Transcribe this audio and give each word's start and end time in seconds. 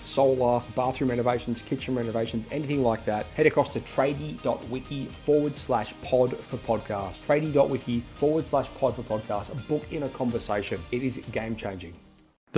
solar, 0.00 0.62
bathroom 0.74 1.10
renovations, 1.10 1.62
kitchen 1.62 1.94
renovations, 1.94 2.46
anything 2.50 2.82
like 2.82 3.04
that, 3.04 3.26
head 3.26 3.46
across 3.46 3.72
to 3.74 3.80
tradie.wiki 3.80 5.06
forward 5.26 5.56
slash 5.56 5.94
pod 6.02 6.36
for 6.38 6.56
podcast. 6.58 7.14
Tradie.wiki 7.26 8.02
forward 8.14 8.46
slash 8.46 8.68
pod 8.78 8.96
for 8.96 9.02
podcast. 9.02 9.46
Book 9.68 9.84
in 9.92 10.02
a 10.04 10.08
conversation. 10.08 10.80
It 10.90 11.02
is 11.02 11.18
game 11.30 11.54
changing. 11.54 11.94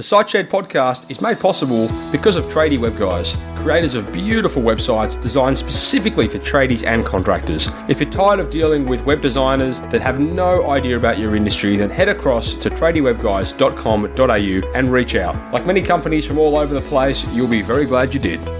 The 0.00 0.06
SiteShed 0.06 0.48
podcast 0.48 1.10
is 1.10 1.20
made 1.20 1.38
possible 1.38 1.86
because 2.10 2.34
of 2.34 2.44
Tradie 2.44 2.80
Web 2.80 2.98
Guys, 2.98 3.36
creators 3.56 3.94
of 3.94 4.10
beautiful 4.10 4.62
websites 4.62 5.20
designed 5.20 5.58
specifically 5.58 6.26
for 6.26 6.38
tradies 6.38 6.86
and 6.86 7.04
contractors. 7.04 7.68
If 7.86 8.00
you're 8.00 8.08
tired 8.08 8.40
of 8.40 8.48
dealing 8.48 8.86
with 8.86 9.04
web 9.04 9.20
designers 9.20 9.78
that 9.92 10.00
have 10.00 10.18
no 10.18 10.70
idea 10.70 10.96
about 10.96 11.18
your 11.18 11.36
industry, 11.36 11.76
then 11.76 11.90
head 11.90 12.08
across 12.08 12.54
to 12.54 12.70
tradiewebguys.com.au 12.70 14.72
and 14.74 14.88
reach 14.88 15.14
out. 15.16 15.52
Like 15.52 15.66
many 15.66 15.82
companies 15.82 16.24
from 16.24 16.38
all 16.38 16.56
over 16.56 16.72
the 16.72 16.80
place, 16.80 17.30
you'll 17.34 17.46
be 17.46 17.60
very 17.60 17.84
glad 17.84 18.14
you 18.14 18.20
did. 18.20 18.59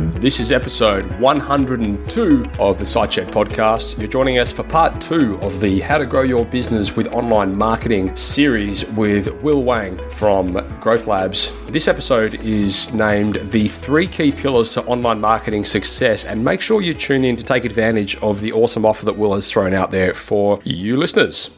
This 0.00 0.40
is 0.40 0.50
episode 0.50 1.20
102 1.20 2.50
of 2.58 2.78
the 2.78 2.84
SiteShed 2.84 3.30
podcast. 3.30 3.98
You're 3.98 4.08
joining 4.08 4.38
us 4.38 4.50
for 4.50 4.62
part 4.62 4.98
two 4.98 5.38
of 5.42 5.60
the 5.60 5.80
How 5.80 5.98
to 5.98 6.06
Grow 6.06 6.22
Your 6.22 6.46
Business 6.46 6.96
with 6.96 7.06
Online 7.08 7.56
Marketing 7.56 8.16
series 8.16 8.86
with 8.92 9.28
Will 9.42 9.62
Wang 9.62 9.98
from 10.10 10.52
Growth 10.80 11.04
Labz. 11.04 11.52
This 11.70 11.86
episode 11.86 12.34
is 12.36 12.92
named 12.94 13.40
The 13.50 13.68
Three 13.68 14.06
Key 14.06 14.32
Pillars 14.32 14.72
to 14.72 14.82
Online 14.84 15.20
Marketing 15.20 15.64
Success, 15.64 16.24
and 16.24 16.42
make 16.42 16.62
sure 16.62 16.80
you 16.80 16.94
tune 16.94 17.24
in 17.24 17.36
to 17.36 17.44
take 17.44 17.66
advantage 17.66 18.16
of 18.16 18.40
the 18.40 18.52
awesome 18.52 18.86
offer 18.86 19.04
that 19.04 19.18
Will 19.18 19.34
has 19.34 19.50
thrown 19.50 19.74
out 19.74 19.90
there 19.90 20.14
for 20.14 20.60
you 20.64 20.96
listeners 20.96 21.50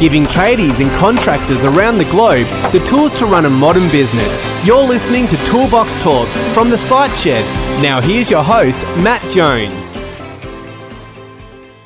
giving 0.00 0.24
tradies 0.24 0.80
and 0.80 0.90
contractors 0.98 1.64
around 1.64 1.98
the 1.98 2.04
globe 2.06 2.46
the 2.72 2.80
tools 2.80 3.16
to 3.16 3.26
run 3.26 3.46
a 3.46 3.50
modern 3.50 3.88
business. 3.90 4.53
You're 4.64 4.82
listening 4.82 5.26
to 5.26 5.36
Toolbox 5.44 6.02
Talks 6.02 6.40
from 6.54 6.70
the 6.70 6.78
Site 6.78 7.14
Shed. 7.14 7.44
Now, 7.82 8.00
here's 8.00 8.30
your 8.30 8.42
host, 8.42 8.80
Matt 8.96 9.20
Jones. 9.30 9.98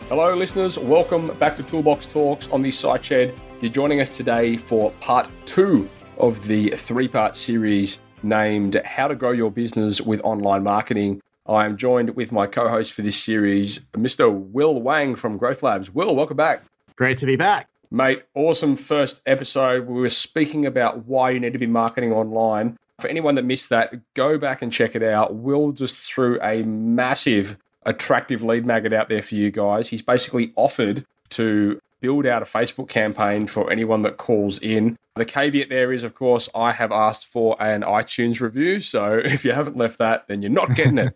Hello, 0.09 0.33
listeners. 0.37 0.79
Welcome 0.79 1.37
back 1.39 1.57
to 1.57 1.65
Toolbox 1.65 2.07
Talks 2.07 2.49
on 2.53 2.63
the 2.63 2.71
Site 2.71 3.05
Shed. 3.05 3.35
You're 3.61 3.73
joining 3.73 4.01
us 4.01 4.17
today 4.17 4.57
for 4.57 4.93
part 5.01 5.29
two 5.45 5.91
of 6.19 6.47
the 6.47 6.71
three 6.77 7.09
part 7.09 7.35
series 7.35 8.01
named 8.23 8.77
How 8.85 9.09
to 9.09 9.17
Grow 9.17 9.33
Your 9.33 9.51
Business 9.51 10.01
with 10.01 10.21
Online 10.21 10.63
Marketing. 10.63 11.21
I 11.47 11.65
am 11.65 11.77
joined 11.77 12.15
with 12.15 12.31
my 12.31 12.47
co 12.47 12.69
host 12.69 12.93
for 12.93 13.03
this 13.03 13.21
series, 13.21 13.81
Mr. 13.95 14.33
Will 14.33 14.81
Wang 14.81 15.17
from 15.17 15.37
Growth 15.37 15.63
Labz. 15.63 15.91
Will, 15.91 16.15
welcome 16.15 16.37
back. 16.37 16.63
Great 16.95 17.19
to 17.19 17.27
be 17.27 17.35
back. 17.35 17.69
Mate, 17.91 18.23
awesome 18.35 18.77
first 18.77 19.23
episode. 19.25 19.87
We 19.87 20.01
were 20.01 20.11
speaking 20.11 20.67
about 20.67 21.07
why 21.07 21.31
you 21.31 21.41
need 21.41 21.55
to 21.55 21.59
be 21.59 21.67
marketing 21.67 22.13
online. 22.13 22.77
For 22.99 23.09
anyone 23.09 23.35
that 23.37 23.45
missed 23.45 23.71
that, 23.71 23.95
go 24.15 24.37
back 24.37 24.61
and 24.61 24.71
check 24.73 24.95
it 24.95 25.03
out. 25.03 25.37
Will 25.37 25.73
just 25.73 26.01
threw 26.01 26.39
a 26.43 26.63
massive, 26.65 27.57
attractive 27.85 28.43
lead 28.43 28.67
magnet 28.67 28.93
out 28.93 29.09
there 29.09 29.23
for 29.23 29.37
you 29.37 29.51
guys. 29.51 29.89
He's 29.89 30.03
basically 30.03 30.53
offered 30.55 31.07
to 31.31 31.81
build 32.01 32.27
out 32.27 32.43
a 32.43 32.45
Facebook 32.45 32.89
campaign 32.89 33.47
for 33.47 33.71
anyone 33.71 34.03
that 34.03 34.19
calls 34.19 34.59
in. 34.59 34.97
The 35.17 35.25
caveat 35.25 35.71
there 35.71 35.93
is, 35.93 36.05
of 36.05 36.15
course, 36.15 36.49
I 36.55 36.73
have 36.73 36.93
asked 36.93 37.27
for 37.27 37.57
an 37.61 37.83
iTunes 37.83 38.41
review. 38.41 38.81
So 38.81 39.15
if 39.25 39.45
you 39.47 39.53
haven't 39.53 39.79
left 39.79 39.99
that, 39.99 40.29
then 40.29 40.43
you're 40.43 40.51
not 40.51 40.75
getting 40.75 40.99
it. 40.99 41.15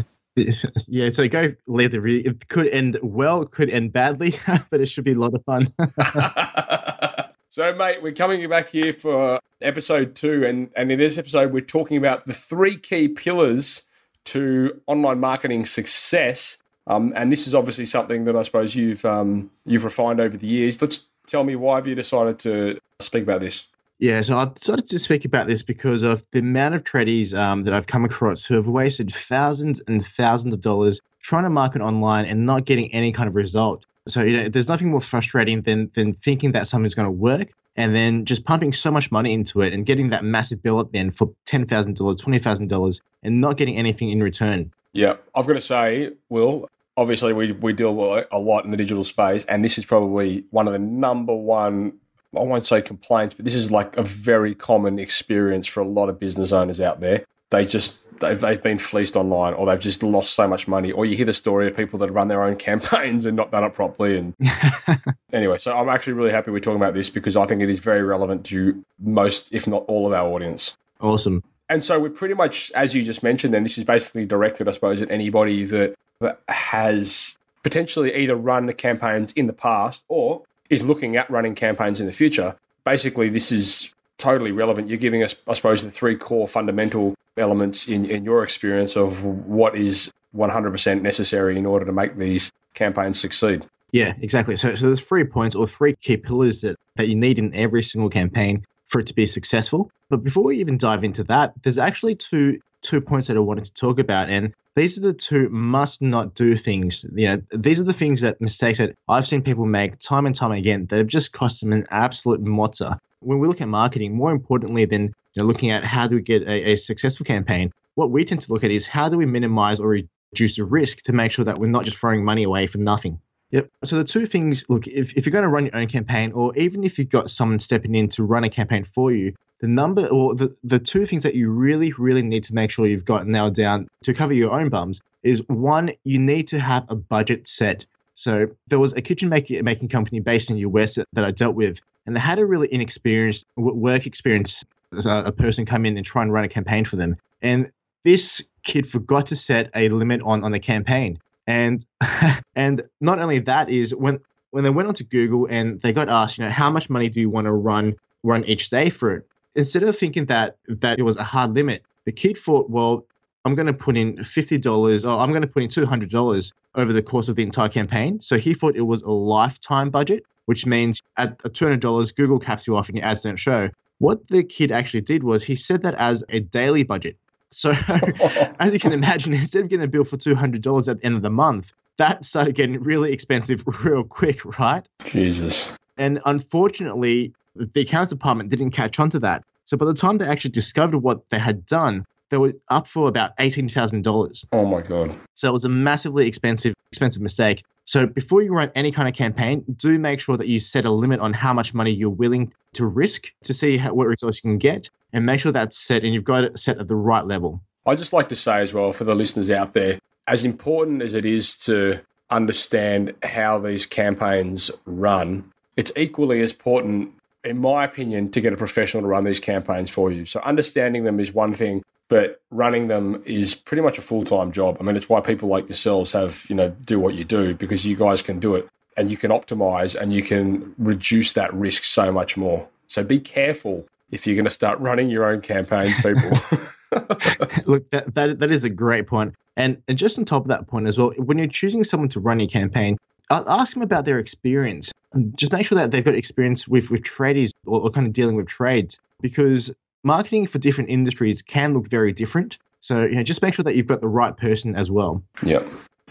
yeah, 0.88 1.10
so 1.10 1.28
go 1.28 1.52
leave 1.66 1.90
the 1.90 2.00
review. 2.00 2.30
It 2.30 2.48
could 2.48 2.68
end 2.68 2.98
well, 3.02 3.44
could 3.44 3.70
end 3.70 3.92
badly, 3.92 4.34
but 4.70 4.80
it 4.80 4.86
should 4.86 5.04
be 5.04 5.12
a 5.12 5.18
lot 5.18 5.34
of 5.34 5.44
fun. 5.44 5.68
so, 7.48 7.74
mate, 7.74 8.02
we're 8.02 8.12
coming 8.12 8.48
back 8.48 8.70
here 8.70 8.92
for 8.92 9.38
episode 9.60 10.14
two, 10.14 10.44
and, 10.44 10.70
and 10.76 10.92
in 10.92 10.98
this 10.98 11.18
episode, 11.18 11.52
we're 11.52 11.60
talking 11.60 11.96
about 11.96 12.26
the 12.26 12.34
three 12.34 12.76
key 12.76 13.08
pillars 13.08 13.82
to 14.24 14.80
online 14.86 15.20
marketing 15.20 15.64
success. 15.66 16.58
Um, 16.86 17.12
and 17.16 17.30
this 17.30 17.46
is 17.46 17.54
obviously 17.54 17.86
something 17.86 18.24
that 18.24 18.36
I 18.36 18.42
suppose 18.42 18.74
you've 18.74 19.04
um, 19.04 19.50
you've 19.66 19.84
refined 19.84 20.20
over 20.20 20.36
the 20.36 20.46
years. 20.46 20.80
Let's 20.80 21.06
tell 21.26 21.44
me 21.44 21.54
why 21.56 21.76
have 21.76 21.86
you 21.86 21.94
decided 21.94 22.38
to 22.40 22.78
speak 23.00 23.24
about 23.24 23.40
this? 23.40 23.66
Yeah, 23.98 24.22
so 24.22 24.36
I've 24.36 24.54
decided 24.54 24.86
to 24.86 24.98
speak 24.98 25.24
about 25.24 25.48
this 25.48 25.62
because 25.62 26.02
of 26.02 26.24
the 26.30 26.38
amount 26.38 26.76
of 26.76 26.84
tradies 26.84 27.36
um, 27.36 27.64
that 27.64 27.74
I've 27.74 27.88
come 27.88 28.04
across 28.04 28.44
who 28.44 28.54
have 28.54 28.68
wasted 28.68 29.12
thousands 29.12 29.82
and 29.88 30.04
thousands 30.04 30.54
of 30.54 30.60
dollars 30.60 31.00
trying 31.20 31.42
to 31.42 31.50
market 31.50 31.82
online 31.82 32.24
and 32.26 32.46
not 32.46 32.64
getting 32.64 32.92
any 32.92 33.10
kind 33.10 33.28
of 33.28 33.34
result. 33.34 33.84
So 34.06 34.22
you 34.22 34.36
know, 34.36 34.48
there's 34.48 34.68
nothing 34.68 34.90
more 34.90 35.00
frustrating 35.00 35.62
than 35.62 35.90
than 35.94 36.14
thinking 36.14 36.52
that 36.52 36.68
something's 36.68 36.94
going 36.94 37.06
to 37.06 37.12
work 37.12 37.52
and 37.76 37.94
then 37.94 38.24
just 38.24 38.44
pumping 38.44 38.72
so 38.72 38.90
much 38.90 39.10
money 39.12 39.32
into 39.32 39.60
it 39.62 39.72
and 39.72 39.86
getting 39.86 40.10
that 40.10 40.24
massive 40.24 40.62
bill 40.62 40.80
at 40.80 40.92
the 40.92 40.98
end 40.98 41.16
for 41.16 41.32
ten 41.44 41.66
thousand 41.66 41.96
dollars, 41.96 42.16
twenty 42.16 42.38
thousand 42.38 42.68
dollars, 42.68 43.02
and 43.22 43.40
not 43.40 43.56
getting 43.56 43.76
anything 43.76 44.10
in 44.10 44.22
return. 44.22 44.72
Yeah, 44.92 45.16
I've 45.34 45.46
got 45.46 45.54
to 45.54 45.60
say, 45.60 46.12
Will. 46.28 46.68
Obviously, 46.96 47.32
we 47.32 47.52
we 47.52 47.72
deal 47.72 47.90
a 48.32 48.38
lot 48.38 48.64
in 48.64 48.70
the 48.72 48.76
digital 48.76 49.04
space, 49.04 49.44
and 49.44 49.64
this 49.64 49.78
is 49.78 49.84
probably 49.84 50.44
one 50.50 50.66
of 50.66 50.72
the 50.72 50.78
number 50.80 51.34
one 51.34 51.98
I 52.36 52.42
won't 52.42 52.66
say 52.66 52.82
complaints, 52.82 53.34
but 53.34 53.44
this 53.44 53.54
is 53.54 53.70
like 53.70 53.96
a 53.96 54.02
very 54.02 54.54
common 54.54 54.98
experience 54.98 55.66
for 55.66 55.80
a 55.80 55.86
lot 55.86 56.08
of 56.08 56.18
business 56.20 56.52
owners 56.52 56.80
out 56.80 57.00
there. 57.00 57.24
They 57.50 57.64
just 57.64 57.94
they've, 58.20 58.40
they've 58.40 58.62
been 58.62 58.78
fleeced 58.78 59.16
online 59.16 59.54
or 59.54 59.66
they've 59.66 59.80
just 59.80 60.02
lost 60.02 60.34
so 60.34 60.46
much 60.46 60.68
money 60.68 60.92
or 60.92 61.06
you 61.06 61.16
hear 61.16 61.26
the 61.26 61.32
story 61.32 61.66
of 61.66 61.76
people 61.76 61.98
that 62.00 62.10
run 62.10 62.28
their 62.28 62.42
own 62.42 62.56
campaigns 62.68 63.26
and 63.26 63.36
not 63.36 63.50
done 63.50 63.64
it 63.64 63.72
properly 63.74 64.18
and 64.18 64.34
anyway 65.32 65.58
so 65.58 65.76
i'm 65.76 65.88
actually 65.88 66.12
really 66.12 66.30
happy 66.30 66.50
we're 66.50 66.60
talking 66.60 66.80
about 66.80 66.94
this 66.94 67.10
because 67.10 67.36
i 67.36 67.46
think 67.46 67.62
it 67.62 67.70
is 67.70 67.78
very 67.78 68.02
relevant 68.02 68.44
to 68.44 68.84
most 68.98 69.48
if 69.52 69.66
not 69.66 69.84
all 69.86 70.06
of 70.06 70.12
our 70.12 70.28
audience 70.28 70.76
awesome 71.00 71.42
and 71.68 71.84
so 71.84 71.98
we're 71.98 72.10
pretty 72.10 72.34
much 72.34 72.72
as 72.72 72.94
you 72.94 73.02
just 73.02 73.22
mentioned 73.22 73.52
then 73.52 73.62
this 73.62 73.78
is 73.78 73.84
basically 73.84 74.24
directed 74.24 74.68
i 74.68 74.72
suppose 74.72 75.00
at 75.00 75.10
anybody 75.10 75.64
that, 75.64 75.94
that 76.20 76.40
has 76.48 77.36
potentially 77.62 78.14
either 78.14 78.36
run 78.36 78.66
the 78.66 78.72
campaigns 78.72 79.32
in 79.32 79.46
the 79.46 79.52
past 79.52 80.04
or 80.08 80.42
is 80.70 80.84
looking 80.84 81.16
at 81.16 81.30
running 81.30 81.54
campaigns 81.54 82.00
in 82.00 82.06
the 82.06 82.12
future. 82.12 82.56
Basically, 82.84 83.28
this 83.28 83.52
is 83.52 83.92
totally 84.18 84.52
relevant. 84.52 84.88
You're 84.88 84.98
giving 84.98 85.22
us, 85.22 85.34
I 85.46 85.54
suppose, 85.54 85.84
the 85.84 85.90
three 85.90 86.16
core 86.16 86.48
fundamental 86.48 87.14
elements 87.36 87.88
in, 87.88 88.04
in 88.04 88.24
your 88.24 88.42
experience 88.42 88.96
of 88.96 89.24
what 89.24 89.76
is 89.76 90.12
100% 90.34 91.02
necessary 91.02 91.56
in 91.56 91.66
order 91.66 91.84
to 91.84 91.92
make 91.92 92.16
these 92.16 92.52
campaigns 92.74 93.18
succeed. 93.18 93.64
Yeah, 93.92 94.12
exactly. 94.20 94.56
So, 94.56 94.74
so 94.74 94.86
there's 94.86 95.00
three 95.00 95.24
points 95.24 95.54
or 95.54 95.66
three 95.66 95.94
key 95.94 96.18
pillars 96.18 96.60
that, 96.60 96.76
that 96.96 97.08
you 97.08 97.16
need 97.16 97.38
in 97.38 97.54
every 97.54 97.82
single 97.82 98.10
campaign 98.10 98.66
for 98.86 99.00
it 99.00 99.06
to 99.06 99.14
be 99.14 99.26
successful. 99.26 99.90
But 100.10 100.22
before 100.24 100.44
we 100.44 100.58
even 100.60 100.78
dive 100.78 101.04
into 101.04 101.24
that, 101.24 101.54
there's 101.62 101.78
actually 101.78 102.16
two 102.16 102.60
two 102.82 103.00
points 103.00 103.26
that 103.26 103.36
I 103.36 103.40
wanted 103.40 103.64
to 103.64 103.72
talk 103.72 103.98
about. 103.98 104.28
And 104.28 104.54
these 104.74 104.98
are 104.98 105.00
the 105.00 105.12
two 105.12 105.48
must 105.48 106.02
not 106.02 106.34
do 106.34 106.56
things. 106.56 107.04
You 107.12 107.28
know, 107.28 107.42
these 107.52 107.80
are 107.80 107.84
the 107.84 107.92
things 107.92 108.20
that 108.20 108.40
mistakes 108.40 108.78
that 108.78 108.94
I've 109.08 109.26
seen 109.26 109.42
people 109.42 109.66
make 109.66 109.98
time 109.98 110.26
and 110.26 110.34
time 110.34 110.52
again 110.52 110.86
that 110.86 110.98
have 110.98 111.06
just 111.06 111.32
cost 111.32 111.60
them 111.60 111.72
an 111.72 111.86
absolute 111.90 112.42
mozza. 112.44 112.98
When 113.20 113.40
we 113.40 113.48
look 113.48 113.60
at 113.60 113.68
marketing, 113.68 114.14
more 114.14 114.30
importantly 114.30 114.84
than 114.84 115.14
you 115.34 115.42
know, 115.42 115.44
looking 115.44 115.70
at 115.70 115.84
how 115.84 116.06
do 116.06 116.16
we 116.16 116.22
get 116.22 116.42
a, 116.42 116.72
a 116.72 116.76
successful 116.76 117.24
campaign, 117.24 117.72
what 117.94 118.10
we 118.10 118.24
tend 118.24 118.42
to 118.42 118.52
look 118.52 118.64
at 118.64 118.70
is 118.70 118.86
how 118.86 119.08
do 119.08 119.16
we 119.16 119.26
minimize 119.26 119.80
or 119.80 119.88
reduce 120.32 120.56
the 120.56 120.64
risk 120.64 120.98
to 121.02 121.12
make 121.12 121.32
sure 121.32 121.44
that 121.44 121.58
we're 121.58 121.66
not 121.66 121.84
just 121.84 121.96
throwing 121.96 122.24
money 122.24 122.44
away 122.44 122.66
for 122.66 122.78
nothing. 122.78 123.20
Yep. 123.50 123.68
So 123.84 123.96
the 123.96 124.04
two 124.04 124.26
things, 124.26 124.64
look, 124.68 124.86
if, 124.86 125.16
if 125.16 125.24
you're 125.24 125.32
going 125.32 125.44
to 125.44 125.48
run 125.48 125.66
your 125.66 125.76
own 125.76 125.88
campaign, 125.88 126.32
or 126.32 126.54
even 126.56 126.84
if 126.84 126.98
you've 126.98 127.08
got 127.08 127.30
someone 127.30 127.58
stepping 127.58 127.94
in 127.94 128.08
to 128.10 128.24
run 128.24 128.44
a 128.44 128.50
campaign 128.50 128.84
for 128.84 129.10
you, 129.10 129.34
the 129.60 129.68
number 129.68 130.06
or 130.06 130.34
the, 130.34 130.54
the 130.62 130.78
two 130.78 131.06
things 131.06 131.22
that 131.24 131.34
you 131.34 131.50
really, 131.50 131.92
really 131.98 132.22
need 132.22 132.44
to 132.44 132.54
make 132.54 132.70
sure 132.70 132.86
you've 132.86 133.04
got 133.04 133.26
nailed 133.26 133.54
down 133.54 133.88
to 134.04 134.14
cover 134.14 134.32
your 134.32 134.52
own 134.52 134.68
bums 134.68 135.00
is 135.22 135.42
one, 135.48 135.92
you 136.04 136.18
need 136.18 136.48
to 136.48 136.60
have 136.60 136.84
a 136.88 136.94
budget 136.94 137.48
set. 137.48 137.84
So 138.14 138.48
there 138.68 138.78
was 138.78 138.92
a 138.92 139.00
kitchen 139.00 139.28
making, 139.28 139.64
making 139.64 139.88
company 139.88 140.20
based 140.20 140.50
in 140.50 140.56
the 140.56 140.62
US 140.62 140.94
that, 140.94 141.06
that 141.14 141.24
I 141.24 141.30
dealt 141.30 141.54
with, 141.54 141.80
and 142.06 142.14
they 142.14 142.20
had 142.20 142.38
a 142.38 142.46
really 142.46 142.72
inexperienced 142.72 143.46
work 143.56 144.06
experience 144.06 144.64
a, 144.92 145.24
a 145.26 145.32
person 145.32 145.66
come 145.66 145.86
in 145.86 145.96
and 145.96 146.06
try 146.06 146.22
and 146.22 146.32
run 146.32 146.44
a 146.44 146.48
campaign 146.48 146.84
for 146.84 146.96
them. 146.96 147.16
And 147.42 147.70
this 148.04 148.48
kid 148.64 148.88
forgot 148.88 149.26
to 149.28 149.36
set 149.36 149.70
a 149.74 149.88
limit 149.88 150.22
on, 150.22 150.44
on 150.44 150.52
the 150.52 150.60
campaign. 150.60 151.18
And 151.48 151.84
and 152.54 152.82
not 153.00 153.18
only 153.18 153.40
that 153.40 153.70
is 153.70 153.92
when 153.92 154.20
when 154.50 154.62
they 154.62 154.70
went 154.70 154.86
onto 154.86 155.02
Google 155.02 155.46
and 155.50 155.80
they 155.80 155.92
got 155.92 156.08
asked, 156.08 156.38
you 156.38 156.44
know, 156.44 156.50
how 156.50 156.70
much 156.70 156.88
money 156.88 157.08
do 157.08 157.20
you 157.20 157.30
want 157.30 157.46
to 157.46 157.52
run 157.52 157.96
run 158.22 158.44
each 158.44 158.70
day 158.70 158.90
for 158.90 159.14
it. 159.14 159.26
Instead 159.56 159.82
of 159.82 159.96
thinking 159.96 160.26
that 160.26 160.56
that 160.68 160.98
it 160.98 161.02
was 161.02 161.16
a 161.16 161.24
hard 161.24 161.54
limit, 161.54 161.82
the 162.04 162.12
kid 162.12 162.38
thought, 162.38 162.70
well, 162.70 163.06
I'm 163.44 163.54
going 163.54 163.66
to 163.66 163.72
put 163.72 163.96
in 163.96 164.22
fifty 164.22 164.58
dollars, 164.58 165.04
or 165.04 165.18
I'm 165.18 165.30
going 165.30 165.42
to 165.42 165.48
put 165.48 165.62
in 165.62 165.70
two 165.70 165.86
hundred 165.86 166.10
dollars 166.10 166.52
over 166.74 166.92
the 166.92 167.02
course 167.02 167.28
of 167.28 167.36
the 167.36 167.42
entire 167.42 167.68
campaign. 167.70 168.20
So 168.20 168.36
he 168.36 168.54
thought 168.54 168.76
it 168.76 168.82
was 168.82 169.02
a 169.02 169.10
lifetime 169.10 169.90
budget, 169.90 170.24
which 170.44 170.66
means 170.66 171.02
at 171.16 171.42
two 171.54 171.64
hundred 171.64 171.80
dollars, 171.80 172.12
Google 172.12 172.38
caps 172.38 172.66
you 172.66 172.76
off 172.76 172.88
and 172.88 172.98
your 172.98 173.06
ads 173.06 173.22
don't 173.22 173.36
show. 173.36 173.70
What 174.00 174.28
the 174.28 174.44
kid 174.44 174.70
actually 174.70 175.00
did 175.00 175.24
was 175.24 175.42
he 175.42 175.56
said 175.56 175.82
that 175.82 175.94
as 175.94 176.22
a 176.28 176.40
daily 176.40 176.84
budget. 176.84 177.16
So, 177.50 177.70
as 178.60 178.72
you 178.72 178.78
can 178.78 178.92
imagine, 178.92 179.34
instead 179.34 179.64
of 179.64 179.68
getting 179.68 179.84
a 179.84 179.88
bill 179.88 180.04
for 180.04 180.16
$200 180.16 180.88
at 180.88 181.00
the 181.00 181.06
end 181.06 181.16
of 181.16 181.22
the 181.22 181.30
month, 181.30 181.72
that 181.96 182.24
started 182.24 182.54
getting 182.54 182.82
really 182.82 183.12
expensive 183.12 183.64
real 183.84 184.04
quick, 184.04 184.58
right? 184.58 184.86
Jesus. 185.04 185.70
And 185.96 186.20
unfortunately, 186.24 187.32
the 187.56 187.80
accounts 187.80 188.12
department 188.12 188.50
didn't 188.50 188.70
catch 188.70 189.00
on 189.00 189.10
to 189.10 189.18
that. 189.20 189.44
So, 189.64 189.76
by 189.76 189.86
the 189.86 189.94
time 189.94 190.18
they 190.18 190.26
actually 190.26 190.52
discovered 190.52 190.98
what 190.98 191.28
they 191.30 191.38
had 191.38 191.66
done, 191.66 192.04
they 192.30 192.38
were 192.38 192.54
up 192.68 192.86
for 192.86 193.08
about 193.08 193.36
$18,000. 193.38 194.44
Oh 194.52 194.64
my 194.64 194.82
God. 194.82 195.16
So, 195.34 195.48
it 195.48 195.52
was 195.52 195.64
a 195.64 195.68
massively 195.68 196.26
expensive, 196.26 196.74
expensive 196.90 197.22
mistake. 197.22 197.64
So, 197.84 198.06
before 198.06 198.42
you 198.42 198.52
run 198.52 198.70
any 198.74 198.92
kind 198.92 199.08
of 199.08 199.14
campaign, 199.14 199.64
do 199.76 199.98
make 199.98 200.20
sure 200.20 200.36
that 200.36 200.48
you 200.48 200.60
set 200.60 200.84
a 200.84 200.90
limit 200.90 201.20
on 201.20 201.32
how 201.32 201.52
much 201.52 201.74
money 201.74 201.92
you're 201.92 202.10
willing 202.10 202.52
to 202.74 202.86
risk 202.86 203.32
to 203.44 203.54
see 203.54 203.76
how, 203.76 203.94
what 203.94 204.06
results 204.06 204.44
you 204.44 204.50
can 204.50 204.58
get 204.58 204.90
and 205.12 205.24
make 205.24 205.40
sure 205.40 205.52
that's 205.52 205.78
set 205.78 206.04
and 206.04 206.12
you've 206.12 206.24
got 206.24 206.44
it 206.44 206.58
set 206.58 206.78
at 206.78 206.88
the 206.88 206.96
right 206.96 207.26
level. 207.26 207.62
I 207.86 207.94
just 207.94 208.12
like 208.12 208.28
to 208.28 208.36
say 208.36 208.60
as 208.60 208.74
well 208.74 208.92
for 208.92 209.04
the 209.04 209.14
listeners 209.14 209.50
out 209.50 209.72
there, 209.72 210.00
as 210.26 210.44
important 210.44 211.00
as 211.00 211.14
it 211.14 211.24
is 211.24 211.56
to 211.56 212.00
understand 212.30 213.14
how 213.22 213.58
these 213.58 213.86
campaigns 213.86 214.70
run, 214.84 215.50
it's 215.76 215.90
equally 215.96 216.42
as 216.42 216.52
important, 216.52 217.12
in 217.42 217.58
my 217.58 217.84
opinion, 217.84 218.30
to 218.32 218.40
get 218.40 218.52
a 218.52 218.56
professional 218.56 219.02
to 219.02 219.06
run 219.06 219.24
these 219.24 219.40
campaigns 219.40 219.88
for 219.88 220.12
you. 220.12 220.26
So 220.26 220.40
understanding 220.40 221.04
them 221.04 221.18
is 221.18 221.32
one 221.32 221.54
thing, 221.54 221.82
but 222.08 222.40
running 222.50 222.88
them 222.88 223.22
is 223.26 223.54
pretty 223.54 223.82
much 223.82 223.98
a 223.98 224.02
full-time 224.02 224.52
job. 224.52 224.76
I 224.80 224.82
mean, 224.82 224.96
it's 224.96 225.08
why 225.08 225.20
people 225.20 225.48
like 225.48 225.68
yourselves 225.68 226.12
have, 226.12 226.44
you 226.48 226.54
know, 226.54 226.70
do 226.84 226.98
what 226.98 227.14
you 227.14 227.24
do 227.24 227.54
because 227.54 227.84
you 227.84 227.96
guys 227.96 228.22
can 228.22 228.40
do 228.40 228.54
it 228.54 228.68
and 228.96 229.10
you 229.10 229.16
can 229.16 229.30
optimize 229.30 229.94
and 229.94 230.12
you 230.12 230.22
can 230.22 230.74
reduce 230.78 231.32
that 231.34 231.52
risk 231.54 231.84
so 231.84 232.10
much 232.10 232.36
more. 232.36 232.66
So 232.86 233.04
be 233.04 233.20
careful 233.20 233.86
if 234.10 234.26
you're 234.26 234.36
going 234.36 234.46
to 234.46 234.50
start 234.50 234.78
running 234.80 235.10
your 235.10 235.26
own 235.26 235.40
campaigns, 235.40 235.94
people. 236.02 236.30
Look, 237.66 237.90
that, 237.90 238.14
that 238.14 238.38
that 238.38 238.50
is 238.50 238.64
a 238.64 238.70
great 238.70 239.06
point. 239.06 239.34
And 239.56 239.82
and 239.88 239.98
just 239.98 240.18
on 240.18 240.24
top 240.24 240.42
of 240.42 240.48
that 240.48 240.66
point 240.66 240.88
as 240.88 240.96
well, 240.96 241.12
when 241.18 241.38
you're 241.38 241.46
choosing 241.46 241.84
someone 241.84 242.08
to 242.10 242.20
run 242.20 242.40
your 242.40 242.48
campaign, 242.48 242.96
ask 243.30 243.74
them 243.74 243.82
about 243.82 244.04
their 244.04 244.18
experience. 244.18 244.92
And 245.12 245.36
just 245.36 245.52
make 245.52 245.66
sure 245.66 245.76
that 245.76 245.90
they've 245.90 246.04
got 246.04 246.14
experience 246.14 246.66
with 246.66 246.90
with 246.90 247.02
tradies 247.02 247.50
or, 247.66 247.80
or 247.82 247.90
kind 247.90 248.06
of 248.06 248.12
dealing 248.12 248.36
with 248.36 248.46
trades, 248.46 249.00
because 249.20 249.72
marketing 250.08 250.46
for 250.46 250.58
different 250.58 250.90
industries 250.90 251.42
can 251.42 251.74
look 251.74 251.86
very 251.88 252.12
different. 252.12 252.58
So 252.80 253.04
you 253.04 253.14
know, 253.14 253.22
just 253.22 253.42
make 253.42 253.54
sure 253.54 253.62
that 253.64 253.76
you've 253.76 253.86
got 253.86 254.00
the 254.00 254.08
right 254.08 254.36
person 254.36 254.74
as 254.74 254.90
well. 254.90 255.22
Yeah. 255.42 255.62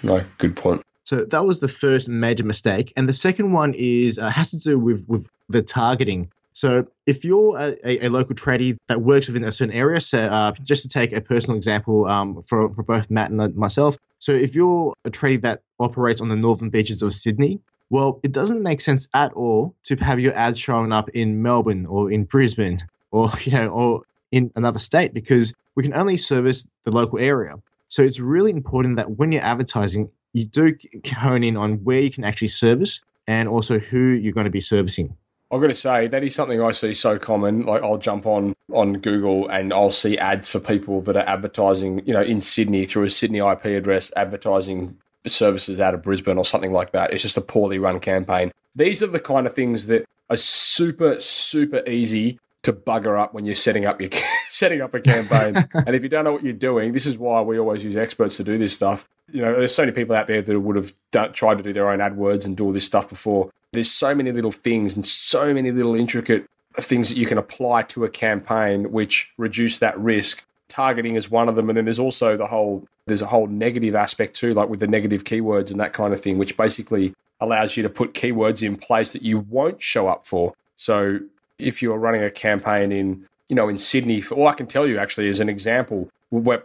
No, 0.03 0.23
good 0.37 0.55
point. 0.55 0.83
So 1.03 1.25
that 1.25 1.45
was 1.45 1.59
the 1.59 1.67
first 1.67 2.07
major 2.07 2.43
mistake, 2.43 2.93
and 2.95 3.09
the 3.09 3.13
second 3.13 3.53
one 3.53 3.73
is 3.73 4.19
uh, 4.19 4.29
has 4.29 4.51
to 4.51 4.57
do 4.57 4.77
with 4.77 5.03
with 5.07 5.27
the 5.49 5.61
targeting. 5.61 6.31
So 6.53 6.87
if 7.05 7.23
you're 7.23 7.55
a, 7.55 8.05
a, 8.05 8.09
local 8.09 8.35
tradie 8.35 8.77
that 8.87 9.01
works 9.03 9.27
within 9.27 9.43
a 9.43 9.51
certain 9.51 9.75
area, 9.75 10.01
so 10.01 10.19
uh, 10.23 10.53
just 10.63 10.81
to 10.81 10.89
take 10.89 11.13
a 11.13 11.21
personal 11.21 11.55
example 11.55 12.07
um, 12.07 12.43
for, 12.47 12.73
for 12.73 12.81
both 12.81 13.11
Matt 13.11 13.29
and 13.29 13.55
myself, 13.55 13.95
so 14.17 14.31
if 14.31 14.55
you're 14.55 14.95
a 15.05 15.11
tradie 15.11 15.41
that 15.43 15.61
operates 15.79 16.19
on 16.19 16.29
the 16.29 16.35
northern 16.35 16.71
beaches 16.71 17.03
of 17.03 17.13
Sydney, 17.13 17.59
well, 17.91 18.19
it 18.23 18.31
doesn't 18.31 18.63
make 18.63 18.81
sense 18.81 19.07
at 19.13 19.33
all 19.33 19.75
to 19.83 19.95
have 19.97 20.19
your 20.19 20.33
ads 20.33 20.57
showing 20.57 20.91
up 20.91 21.09
in 21.09 21.43
Melbourne 21.43 21.85
or 21.85 22.11
in 22.11 22.23
Brisbane 22.23 22.79
or 23.11 23.31
you 23.41 23.51
know 23.51 23.69
or 23.69 24.01
in 24.31 24.51
another 24.55 24.79
state 24.79 25.13
because 25.13 25.53
we 25.75 25.83
can 25.83 25.93
only 25.93 26.17
service 26.17 26.67
the 26.83 26.91
local 26.91 27.19
area. 27.19 27.55
So 27.89 28.01
it's 28.01 28.19
really 28.19 28.51
important 28.51 28.97
that 28.97 29.11
when 29.11 29.31
you're 29.31 29.43
advertising, 29.43 30.09
you 30.33 30.45
do 30.45 30.75
hone 31.15 31.43
in 31.43 31.55
on 31.55 31.83
where 31.83 32.01
you 32.01 32.11
can 32.11 32.25
actually 32.25 32.49
service 32.49 33.01
and 33.27 33.47
also 33.47 33.79
who 33.79 33.99
you're 33.99 34.33
going 34.33 34.45
to 34.45 34.51
be 34.51 34.61
servicing. 34.61 35.15
I've 35.49 35.61
got 35.61 35.67
to 35.67 35.73
say 35.73 36.07
that 36.07 36.23
is 36.23 36.35
something 36.35 36.61
I 36.61 36.71
see 36.71 36.93
so 36.93 37.17
common. 37.17 37.65
Like 37.65 37.81
I'll 37.81 37.97
jump 37.97 38.25
on 38.25 38.53
on 38.73 38.93
Google 38.99 39.47
and 39.47 39.71
I'll 39.71 39.91
see 39.91 40.17
ads 40.17 40.49
for 40.49 40.59
people 40.59 41.01
that 41.03 41.15
are 41.15 41.27
advertising, 41.27 42.05
you 42.05 42.13
know, 42.13 42.21
in 42.21 42.41
Sydney 42.41 42.85
through 42.85 43.03
a 43.03 43.09
Sydney 43.09 43.39
IP 43.39 43.65
address, 43.65 44.11
advertising 44.17 44.97
services 45.25 45.79
out 45.79 45.93
of 45.93 46.01
Brisbane 46.01 46.37
or 46.37 46.45
something 46.45 46.73
like 46.73 46.91
that. 46.91 47.13
It's 47.13 47.21
just 47.21 47.37
a 47.37 47.41
poorly 47.41 47.79
run 47.79 48.01
campaign. 48.01 48.51
These 48.75 49.01
are 49.01 49.07
the 49.07 49.21
kind 49.21 49.47
of 49.47 49.55
things 49.55 49.87
that 49.87 50.05
are 50.29 50.35
super 50.35 51.19
super 51.21 51.81
easy 51.87 52.39
to 52.67 52.73
bugger 52.73 53.19
up 53.19 53.33
when 53.33 53.45
you're 53.45 53.55
setting 53.55 53.85
up 53.85 53.99
your 53.99 54.09
setting 54.49 54.81
up 54.81 54.93
a 54.93 55.01
campaign. 55.01 55.55
and 55.73 55.95
if 55.95 56.03
you 56.03 56.09
don't 56.09 56.23
know 56.23 56.31
what 56.31 56.43
you're 56.43 56.53
doing, 56.53 56.93
this 56.93 57.05
is 57.05 57.17
why 57.17 57.41
we 57.41 57.59
always 57.59 57.83
use 57.83 57.95
experts 57.95 58.37
to 58.37 58.43
do 58.43 58.57
this 58.57 58.73
stuff. 58.73 59.07
You 59.31 59.41
know, 59.41 59.57
there's 59.57 59.75
so 59.75 59.81
many 59.81 59.91
people 59.91 60.15
out 60.15 60.27
there 60.27 60.41
that 60.41 60.59
would 60.59 60.77
have 60.77 60.93
done, 61.11 61.33
tried 61.33 61.57
to 61.57 61.63
do 61.63 61.73
their 61.73 61.89
own 61.89 61.99
AdWords 61.99 62.45
and 62.45 62.55
do 62.55 62.65
all 62.65 62.71
this 62.71 62.85
stuff 62.85 63.09
before 63.09 63.51
there's 63.73 63.91
so 63.91 64.15
many 64.15 64.31
little 64.31 64.51
things 64.51 64.95
and 64.95 65.05
so 65.05 65.53
many 65.53 65.71
little 65.71 65.95
intricate 65.95 66.45
things 66.77 67.09
that 67.09 67.17
you 67.17 67.25
can 67.25 67.37
apply 67.37 67.83
to 67.83 68.05
a 68.05 68.09
campaign 68.09 68.91
which 68.91 69.29
reduce 69.37 69.79
that 69.79 69.97
risk. 69.99 70.43
Targeting 70.69 71.15
is 71.15 71.29
one 71.29 71.47
of 71.47 71.55
them, 71.55 71.69
and 71.69 71.77
then 71.77 71.85
there's 71.85 71.99
also 71.99 72.35
the 72.35 72.47
whole 72.47 72.87
there's 73.05 73.21
a 73.21 73.27
whole 73.27 73.47
negative 73.47 73.95
aspect 73.95 74.35
too, 74.35 74.53
like 74.53 74.67
with 74.67 74.81
the 74.81 74.87
negative 74.87 75.23
keywords 75.23 75.71
and 75.71 75.79
that 75.79 75.93
kind 75.93 76.13
of 76.13 76.21
thing, 76.21 76.37
which 76.37 76.57
basically 76.57 77.13
allows 77.39 77.77
you 77.77 77.83
to 77.83 77.89
put 77.89 78.13
keywords 78.13 78.61
in 78.61 78.75
place 78.75 79.13
that 79.13 79.21
you 79.21 79.39
won't 79.39 79.81
show 79.81 80.07
up 80.07 80.25
for. 80.25 80.53
So 80.75 81.19
if 81.59 81.81
you're 81.81 81.97
running 81.97 82.23
a 82.23 82.31
campaign 82.31 82.91
in 82.91 83.25
you 83.49 83.55
know 83.55 83.69
in 83.69 83.77
Sydney, 83.77 84.23
all 84.31 84.47
I 84.47 84.53
can 84.53 84.67
tell 84.67 84.87
you 84.87 84.97
actually 84.97 85.27
is 85.27 85.39
an 85.39 85.49
example. 85.49 86.09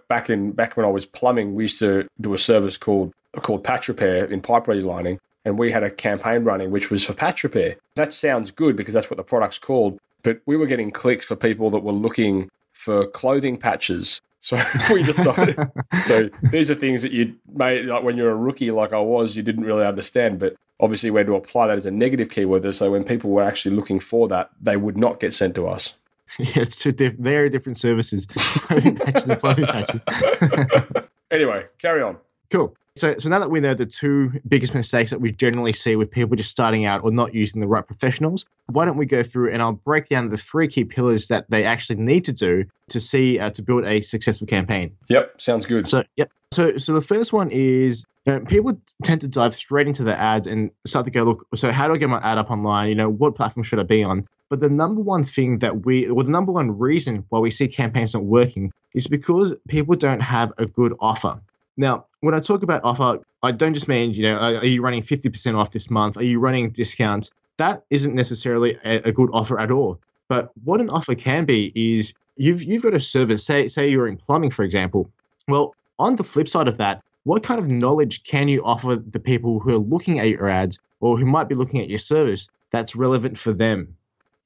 Back 0.08 0.28
in 0.28 0.52
back 0.52 0.76
when 0.76 0.86
I 0.86 0.90
was 0.90 1.06
plumbing, 1.06 1.54
we 1.54 1.64
used 1.64 1.78
to 1.78 2.08
do 2.20 2.34
a 2.34 2.38
service 2.38 2.76
called 2.76 3.12
called 3.40 3.64
patch 3.64 3.88
repair 3.88 4.24
in 4.24 4.40
pipe 4.40 4.66
relining, 4.66 5.18
and 5.44 5.58
we 5.58 5.70
had 5.70 5.82
a 5.82 5.90
campaign 5.90 6.44
running 6.44 6.70
which 6.70 6.90
was 6.90 7.04
for 7.04 7.14
patch 7.14 7.44
repair. 7.44 7.76
That 7.94 8.12
sounds 8.12 8.50
good 8.50 8.76
because 8.76 8.94
that's 8.94 9.10
what 9.10 9.16
the 9.16 9.22
product's 9.22 9.58
called, 9.58 9.98
but 10.22 10.40
we 10.46 10.56
were 10.56 10.66
getting 10.66 10.90
clicks 10.90 11.24
for 11.24 11.36
people 11.36 11.70
that 11.70 11.80
were 11.84 11.92
looking 11.92 12.50
for 12.72 13.06
clothing 13.06 13.56
patches. 13.56 14.20
So 14.42 14.60
we 14.92 15.04
decided. 15.04 15.56
so 16.06 16.28
these 16.50 16.70
are 16.70 16.74
things 16.74 17.02
that 17.02 17.12
you 17.12 17.36
may 17.54 17.82
like 17.84 18.02
when 18.02 18.16
you're 18.16 18.30
a 18.30 18.36
rookie, 18.36 18.70
like 18.70 18.92
I 18.92 18.98
was, 18.98 19.36
you 19.36 19.42
didn't 19.42 19.64
really 19.64 19.86
understand. 19.86 20.38
But 20.40 20.56
obviously, 20.80 21.10
we 21.10 21.20
had 21.20 21.28
to 21.28 21.36
apply 21.36 21.68
that 21.68 21.78
as 21.78 21.86
a 21.86 21.90
negative 21.92 22.28
keyword. 22.28 22.74
So 22.74 22.90
when 22.90 23.04
people 23.04 23.30
were 23.30 23.44
actually 23.44 23.76
looking 23.76 24.00
for 24.00 24.28
that, 24.28 24.50
they 24.60 24.76
would 24.76 24.98
not 24.98 25.20
get 25.20 25.32
sent 25.32 25.54
to 25.54 25.66
us. 25.66 25.94
Yeah, 26.38 26.62
it's 26.62 26.76
two 26.76 26.92
diff- 26.92 27.18
very 27.18 27.50
different 27.50 27.76
services. 27.76 28.24
patches 28.24 29.28
and 29.28 29.38
patches. 29.38 30.02
anyway, 31.30 31.66
carry 31.76 32.00
on. 32.02 32.16
Cool. 32.52 32.76
So, 32.96 33.16
so 33.16 33.30
now 33.30 33.38
that 33.38 33.50
we 33.50 33.60
know 33.60 33.72
the 33.72 33.86
two 33.86 34.38
biggest 34.46 34.74
mistakes 34.74 35.12
that 35.12 35.20
we 35.20 35.32
generally 35.32 35.72
see 35.72 35.96
with 35.96 36.10
people 36.10 36.36
just 36.36 36.50
starting 36.50 36.84
out 36.84 37.02
or 37.02 37.10
not 37.10 37.34
using 37.34 37.62
the 37.62 37.66
right 37.66 37.86
professionals, 37.86 38.44
why 38.66 38.84
don't 38.84 38.98
we 38.98 39.06
go 39.06 39.22
through 39.22 39.50
and 39.50 39.62
I'll 39.62 39.72
break 39.72 40.10
down 40.10 40.28
the 40.28 40.36
three 40.36 40.68
key 40.68 40.84
pillars 40.84 41.28
that 41.28 41.46
they 41.48 41.64
actually 41.64 42.00
need 42.00 42.26
to 42.26 42.34
do 42.34 42.66
to 42.90 43.00
see 43.00 43.38
uh, 43.38 43.48
to 43.50 43.62
build 43.62 43.86
a 43.86 44.02
successful 44.02 44.46
campaign. 44.46 44.94
Yep, 45.08 45.40
sounds 45.40 45.64
good. 45.64 45.88
So, 45.88 46.04
yep. 46.16 46.30
So, 46.52 46.76
so 46.76 46.92
the 46.92 47.00
first 47.00 47.32
one 47.32 47.50
is 47.50 48.04
you 48.26 48.34
know, 48.34 48.40
people 48.40 48.78
tend 49.02 49.22
to 49.22 49.28
dive 49.28 49.54
straight 49.54 49.86
into 49.86 50.04
the 50.04 50.14
ads 50.14 50.46
and 50.46 50.70
start 50.84 51.06
to 51.06 51.10
go 51.10 51.22
look. 51.22 51.46
So, 51.54 51.72
how 51.72 51.88
do 51.88 51.94
I 51.94 51.96
get 51.96 52.10
my 52.10 52.20
ad 52.20 52.36
up 52.36 52.50
online? 52.50 52.90
You 52.90 52.94
know, 52.94 53.08
what 53.08 53.34
platform 53.34 53.64
should 53.64 53.78
I 53.78 53.84
be 53.84 54.04
on? 54.04 54.28
But 54.50 54.60
the 54.60 54.68
number 54.68 55.00
one 55.00 55.24
thing 55.24 55.58
that 55.58 55.86
we, 55.86 56.08
or 56.08 56.22
the 56.22 56.30
number 56.30 56.52
one 56.52 56.78
reason 56.78 57.24
why 57.30 57.38
we 57.38 57.50
see 57.50 57.68
campaigns 57.68 58.12
not 58.12 58.24
working 58.24 58.70
is 58.92 59.06
because 59.06 59.58
people 59.66 59.96
don't 59.96 60.20
have 60.20 60.52
a 60.58 60.66
good 60.66 60.92
offer. 61.00 61.40
Now, 61.78 62.04
when 62.22 62.34
I 62.34 62.40
talk 62.40 62.62
about 62.62 62.82
offer, 62.84 63.20
I 63.42 63.50
don't 63.50 63.74
just 63.74 63.88
mean, 63.88 64.14
you 64.14 64.22
know, 64.22 64.38
are 64.38 64.64
you 64.64 64.80
running 64.80 65.02
50% 65.02 65.56
off 65.58 65.72
this 65.72 65.90
month? 65.90 66.16
Are 66.16 66.24
you 66.24 66.38
running 66.38 66.70
discounts? 66.70 67.32
That 67.56 67.82
isn't 67.90 68.14
necessarily 68.14 68.78
a, 68.84 69.10
good 69.10 69.30
offer 69.32 69.58
at 69.58 69.72
all. 69.72 70.00
But 70.28 70.52
what 70.64 70.80
an 70.80 70.88
offer 70.88 71.16
can 71.16 71.44
be 71.44 71.72
is 71.74 72.14
you've 72.36 72.62
you've 72.62 72.82
got 72.82 72.94
a 72.94 73.00
service, 73.00 73.44
say 73.44 73.66
say 73.66 73.90
you're 73.90 74.06
in 74.06 74.16
plumbing, 74.16 74.52
for 74.52 74.62
example. 74.62 75.10
Well, 75.48 75.74
on 75.98 76.14
the 76.14 76.22
flip 76.22 76.48
side 76.48 76.68
of 76.68 76.78
that, 76.78 77.02
what 77.24 77.42
kind 77.42 77.58
of 77.58 77.68
knowledge 77.68 78.22
can 78.22 78.46
you 78.46 78.64
offer 78.64 78.94
the 78.94 79.20
people 79.20 79.58
who 79.58 79.70
are 79.70 79.78
looking 79.78 80.20
at 80.20 80.28
your 80.28 80.48
ads 80.48 80.78
or 81.00 81.18
who 81.18 81.26
might 81.26 81.48
be 81.48 81.56
looking 81.56 81.80
at 81.80 81.90
your 81.90 81.98
service 81.98 82.48
that's 82.70 82.94
relevant 82.94 83.36
for 83.36 83.52
them? 83.52 83.96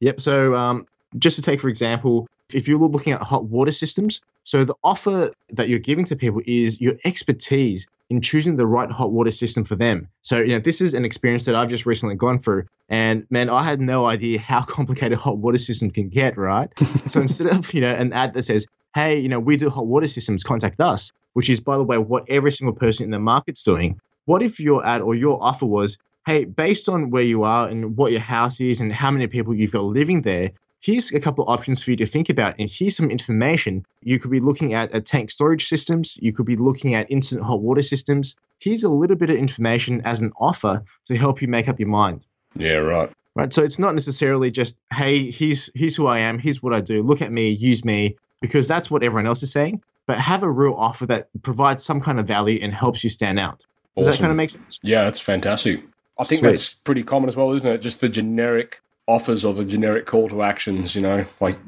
Yep. 0.01 0.23
So 0.23 0.55
um, 0.55 0.87
just 1.19 1.37
to 1.37 1.43
take 1.43 1.61
for 1.61 1.69
example, 1.69 2.27
if 2.53 2.69
you're 2.69 2.79
looking 2.79 3.13
at 3.13 3.23
hot 3.23 3.45
water 3.45 3.73
systems, 3.73 4.21
so 4.45 4.65
the 4.65 4.75
offer 4.85 5.33
that 5.51 5.69
you're 5.69 5.79
giving 5.79 6.05
to 6.07 6.17
people 6.17 6.41
is 6.47 6.81
your 6.81 6.95
expertise 7.05 7.87
in 8.09 8.21
choosing 8.21 8.57
the 8.57 8.67
right 8.67 8.91
hot 8.91 9.11
water 9.11 9.33
system 9.33 9.65
for 9.65 9.75
them. 9.75 10.09
So, 10.23 10.39
you 10.39 10.51
know, 10.51 10.61
this 10.61 10.81
is 10.81 10.95
an 10.95 11.05
experience 11.05 11.47
that 11.47 11.57
I've 11.57 11.69
just 11.69 11.87
recently 11.87 12.15
gone 12.15 12.39
through. 12.39 12.67
And 12.89 13.27
man, 13.31 13.51
I 13.51 13.65
had 13.65 13.81
no 13.81 14.07
idea 14.07 14.39
how 14.39 14.63
complicated 14.67 15.19
hot 15.19 15.39
water 15.39 15.59
system 15.59 15.91
can 15.91 16.09
get, 16.09 16.37
right? 16.37 16.69
so 17.07 17.21
instead 17.21 17.49
of, 17.49 17.73
you 17.75 17.81
know, 17.81 17.93
an 17.93 18.13
ad 18.13 18.35
that 18.35 18.45
says, 18.45 18.67
hey, 18.95 19.19
you 19.19 19.29
know, 19.29 19.41
we 19.41 19.57
do 19.57 19.69
hot 19.69 19.87
water 19.87 20.07
systems, 20.07 20.45
contact 20.45 20.81
us, 20.81 21.13
which 21.33 21.51
is, 21.51 21.61
by 21.61 21.77
the 21.77 21.83
way, 21.83 21.99
what 21.99 22.25
every 22.29 22.53
single 22.53 22.75
person 22.75 23.05
in 23.05 23.11
the 23.11 23.19
market's 23.19 23.63
doing. 23.63 24.01
What 24.25 24.43
if 24.43 24.59
your 24.61 24.87
ad 24.87 25.03
or 25.03 25.15
your 25.15 25.43
offer 25.43 25.67
was, 25.67 25.99
hey, 26.25 26.45
based 26.45 26.89
on 26.89 27.11
where 27.11 27.23
you 27.23 27.43
are 27.43 27.69
and 27.69 27.97
what 27.97 28.13
your 28.13 28.21
house 28.21 28.61
is 28.61 28.81
and 28.81 28.93
how 28.93 29.11
many 29.11 29.27
people 29.27 29.55
you've 29.55 29.73
got 29.73 29.85
living 29.85 30.23
there, 30.23 30.53
here's 30.87 31.13
a 31.13 31.19
couple 31.19 31.43
of 31.43 31.51
options 31.51 31.83
for 31.83 31.91
you 31.91 31.97
to 31.97 32.07
think 32.07 32.31
about. 32.31 32.55
And 32.61 32.71
here's 32.71 32.97
some 32.97 33.11
information. 33.11 33.85
You 34.05 34.21
could 34.21 34.31
be 34.31 34.39
looking 34.39 34.73
at, 34.73 34.93
at 34.93 35.05
tank 35.05 35.33
storage 35.33 35.67
systems. 35.67 36.17
You 36.23 36.33
could 36.33 36.47
be 36.47 36.55
looking 36.55 36.95
at 36.95 37.11
instant 37.11 37.43
hot 37.43 37.61
water 37.61 37.83
systems. 37.83 38.37
Here's 38.61 38.85
a 38.85 38.89
little 38.89 39.17
bit 39.17 39.29
of 39.29 39.35
information 39.37 40.03
as 40.03 40.21
an 40.21 40.33
offer 40.39 40.85
to 41.07 41.17
help 41.17 41.43
you 41.43 41.49
make 41.49 41.69
up 41.69 41.81
your 41.81 41.89
mind. 41.89 42.25
Yeah, 42.55 42.77
right. 42.77 43.11
Right. 43.35 43.53
So 43.53 43.65
it's 43.65 43.81
not 43.81 43.95
necessarily 43.95 44.53
just, 44.53 44.77
hey, 44.93 45.29
here's 45.33 45.71
here's 45.75 45.97
who 45.97 46.07
I 46.07 46.21
am, 46.21 46.39
here's 46.39 46.63
what 46.63 46.73
I 46.73 46.81
do, 46.81 47.03
look 47.03 47.21
at 47.21 47.33
me, 47.33 47.51
use 47.51 47.85
me, 47.85 48.17
because 48.41 48.69
that's 48.69 48.89
what 48.89 49.03
everyone 49.03 49.27
else 49.27 49.43
is 49.43 49.51
saying. 49.51 49.83
But 50.07 50.19
have 50.19 50.45
a 50.45 50.51
real 50.51 50.73
offer 50.73 51.05
that 51.07 51.29
provides 51.43 51.85
some 51.85 52.01
kind 52.01 52.21
of 52.21 52.29
value 52.29 52.61
and 52.63 52.73
helps 52.73 53.03
you 53.03 53.11
stand 53.11 53.41
out. 53.41 53.65
Does 53.97 54.07
that 54.07 54.19
kind 54.19 54.31
of 54.31 54.37
make 54.37 54.51
sense? 54.51 54.79
Yeah, 54.83 55.05
that's 55.05 55.21
fantastic. 55.21 55.83
I 56.19 56.25
think 56.25 56.41
Sweet. 56.41 56.49
that's 56.51 56.75
pretty 56.75 57.03
common 57.03 57.29
as 57.29 57.37
well, 57.37 57.53
isn't 57.53 57.71
it? 57.71 57.79
Just 57.79 58.01
the 58.01 58.09
generic 58.09 58.81
offers 59.07 59.45
or 59.45 59.55
the 59.55 59.65
generic 59.65 60.07
call 60.07 60.29
to 60.29 60.43
actions. 60.43 60.95
You 60.95 61.03
know, 61.03 61.27
like 61.41 61.59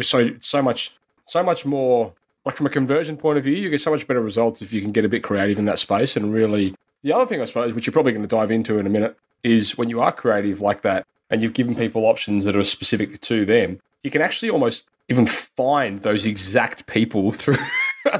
so 0.00 0.30
so 0.40 0.62
much 0.62 0.92
so 1.26 1.42
much 1.42 1.64
more. 1.64 2.12
Like 2.44 2.56
from 2.56 2.66
a 2.66 2.70
conversion 2.70 3.16
point 3.16 3.38
of 3.38 3.44
view, 3.44 3.56
you 3.56 3.70
get 3.70 3.80
so 3.80 3.90
much 3.90 4.06
better 4.06 4.20
results 4.20 4.62
if 4.62 4.72
you 4.72 4.80
can 4.80 4.92
get 4.92 5.04
a 5.04 5.08
bit 5.08 5.24
creative 5.24 5.58
in 5.58 5.64
that 5.64 5.80
space 5.80 6.16
and 6.16 6.32
really. 6.32 6.74
The 7.02 7.12
other 7.12 7.26
thing, 7.26 7.40
I 7.40 7.44
suppose, 7.44 7.72
which 7.72 7.86
you're 7.86 7.92
probably 7.92 8.12
going 8.12 8.22
to 8.22 8.28
dive 8.28 8.50
into 8.50 8.78
in 8.78 8.86
a 8.86 8.90
minute, 8.90 9.16
is 9.42 9.76
when 9.76 9.90
you 9.90 10.00
are 10.00 10.12
creative 10.12 10.60
like 10.60 10.82
that 10.82 11.06
and 11.28 11.42
you've 11.42 11.52
given 11.52 11.74
people 11.74 12.04
options 12.04 12.44
that 12.44 12.56
are 12.56 12.64
specific 12.64 13.20
to 13.22 13.44
them, 13.44 13.80
you 14.02 14.10
can 14.10 14.22
actually 14.22 14.50
almost 14.50 14.86
even 15.08 15.26
find 15.26 16.02
those 16.02 16.26
exact 16.26 16.86
people 16.86 17.32
through 17.32 17.56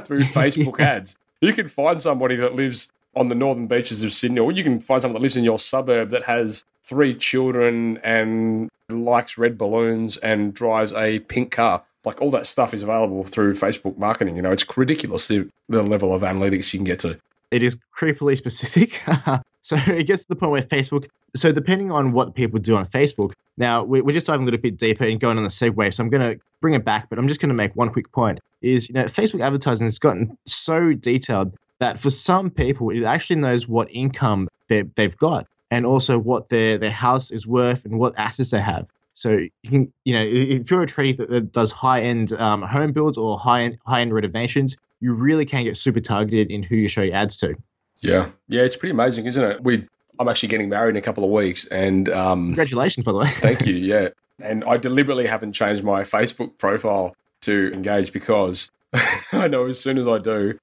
through 0.03 0.19
Facebook 0.23 0.79
ads. 0.79 1.17
You 1.41 1.53
can 1.53 1.67
find 1.67 2.01
somebody 2.01 2.35
that 2.37 2.55
lives 2.55 2.89
on 3.17 3.27
the 3.29 3.35
northern 3.35 3.67
beaches 3.67 4.03
of 4.03 4.13
Sydney, 4.13 4.39
or 4.39 4.51
you 4.51 4.63
can 4.63 4.79
find 4.79 5.01
someone 5.01 5.19
that 5.19 5.23
lives 5.23 5.35
in 5.37 5.43
your 5.43 5.59
suburb 5.59 6.09
that 6.11 6.23
has 6.23 6.63
three 6.83 7.13
children 7.15 7.97
and 8.03 8.69
likes 8.89 9.37
red 9.37 9.57
balloons 9.57 10.17
and 10.17 10.53
drives 10.53 10.93
a 10.93 11.19
pink 11.19 11.51
car. 11.51 11.83
Like 12.05 12.21
all 12.21 12.31
that 12.31 12.47
stuff 12.47 12.73
is 12.73 12.83
available 12.83 13.23
through 13.25 13.53
Facebook 13.55 13.97
marketing. 13.97 14.37
You 14.37 14.41
know, 14.41 14.51
it's 14.51 14.65
ridiculous 14.77 15.27
the, 15.27 15.49
the 15.67 15.83
level 15.83 16.13
of 16.13 16.21
analytics 16.21 16.71
you 16.73 16.79
can 16.79 16.85
get 16.85 16.99
to. 16.99 17.19
it 17.51 17.63
is 17.63 17.77
creepily 17.97 18.37
specific. 18.37 19.01
so 19.63 19.75
it 19.87 20.05
gets 20.07 20.21
to 20.23 20.29
the 20.29 20.35
point 20.37 20.51
where 20.53 20.61
Facebook. 20.61 21.07
So 21.35 21.51
depending 21.51 21.91
on 21.91 22.13
what 22.13 22.33
people 22.35 22.59
do 22.59 22.77
on 22.77 22.85
Facebook, 22.85 23.33
now 23.57 23.83
we- 23.83 24.01
we're 24.01 24.13
just 24.13 24.27
diving 24.27 24.43
a 24.43 24.45
little 24.45 24.61
bit 24.61 24.77
deeper 24.77 25.03
and 25.03 25.19
going 25.19 25.35
on 25.37 25.43
the 25.43 25.49
segue. 25.49 25.93
So 25.93 26.01
I'm 26.03 26.09
going 26.09 26.23
to 26.23 26.39
bring 26.61 26.75
it 26.75 26.85
back, 26.85 27.09
but 27.09 27.19
I'm 27.19 27.27
just 27.27 27.41
going 27.41 27.49
to 27.49 27.55
make 27.55 27.75
one 27.75 27.89
quick 27.89 28.11
point. 28.11 28.39
Is 28.61 28.87
you 28.89 28.93
know 28.93 29.03
Facebook 29.05 29.41
advertising 29.41 29.85
has 29.85 29.99
gotten 29.99 30.35
so 30.45 30.93
detailed 30.93 31.53
that 31.79 31.99
for 31.99 32.09
some 32.09 32.49
people 32.49 32.89
it 32.89 33.03
actually 33.03 33.37
knows 33.37 33.67
what 33.67 33.89
income 33.91 34.47
they 34.67 34.81
they've 34.81 35.17
got 35.17 35.47
and 35.71 35.85
also 35.85 36.17
what 36.17 36.49
their 36.49 36.77
their 36.77 36.91
house 36.91 37.31
is 37.31 37.45
worth 37.45 37.85
and 37.85 37.99
what 37.99 38.17
assets 38.17 38.51
they 38.51 38.61
have. 38.61 38.87
So 39.13 39.31
you 39.31 39.69
can, 39.69 39.93
you 40.03 40.13
know, 40.13 40.23
if 40.23 40.69
you're 40.69 40.83
a 40.83 40.87
trader 40.87 41.25
that, 41.25 41.29
that 41.31 41.51
does 41.51 41.71
high 41.71 42.01
end 42.01 42.33
um, 42.33 42.61
home 42.61 42.91
builds 42.91 43.17
or 43.17 43.37
high 43.37 43.63
end 43.63 43.79
high 43.85 44.01
end 44.01 44.13
renovations, 44.13 44.77
you 44.99 45.13
really 45.13 45.45
can 45.45 45.63
get 45.63 45.75
super 45.77 45.99
targeted 45.99 46.51
in 46.51 46.63
who 46.63 46.75
you 46.75 46.87
show 46.87 47.01
your 47.01 47.15
ads 47.15 47.37
to. 47.37 47.55
Yeah, 47.99 48.29
yeah, 48.47 48.61
it's 48.61 48.75
pretty 48.75 48.91
amazing, 48.91 49.25
isn't 49.25 49.43
it? 49.43 49.63
We, 49.63 49.87
I'm 50.19 50.29
actually 50.29 50.49
getting 50.49 50.69
married 50.69 50.91
in 50.91 50.97
a 50.97 51.01
couple 51.01 51.23
of 51.23 51.31
weeks, 51.31 51.65
and 51.65 52.07
um, 52.09 52.49
Congratulations, 52.49 53.05
by 53.05 53.11
the 53.11 53.17
way. 53.17 53.29
Thank 53.29 53.65
you. 53.65 53.73
Yeah. 53.87 54.09
And 54.39 54.63
I 54.65 54.77
deliberately 54.77 55.25
haven't 55.25 55.53
changed 55.53 55.83
my 55.83 56.03
Facebook 56.03 56.59
profile 56.59 57.15
to 57.41 57.71
engage 57.73 58.13
because 58.13 58.69
I 59.31 59.47
know 59.47 59.65
as 59.65 59.79
soon 59.79 59.97
as 59.97 60.07
I 60.07 60.19
do, 60.19 60.59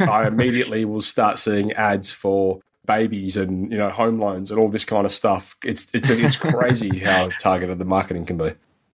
I 0.00 0.26
immediately 0.26 0.84
will 0.84 1.02
start 1.02 1.38
seeing 1.38 1.72
ads 1.72 2.10
for 2.10 2.60
babies 2.86 3.36
and 3.36 3.70
you 3.70 3.76
know 3.78 3.90
home 3.90 4.18
loans 4.18 4.50
and 4.50 4.58
all 4.58 4.68
this 4.68 4.84
kind 4.84 5.04
of 5.04 5.12
stuff. 5.12 5.56
It's 5.64 5.86
it's 5.92 6.10
it's 6.10 6.36
crazy 6.36 6.98
how 7.04 7.28
targeted 7.40 7.78
the 7.78 7.84
marketing 7.84 8.26
can 8.26 8.38
be. 8.38 8.52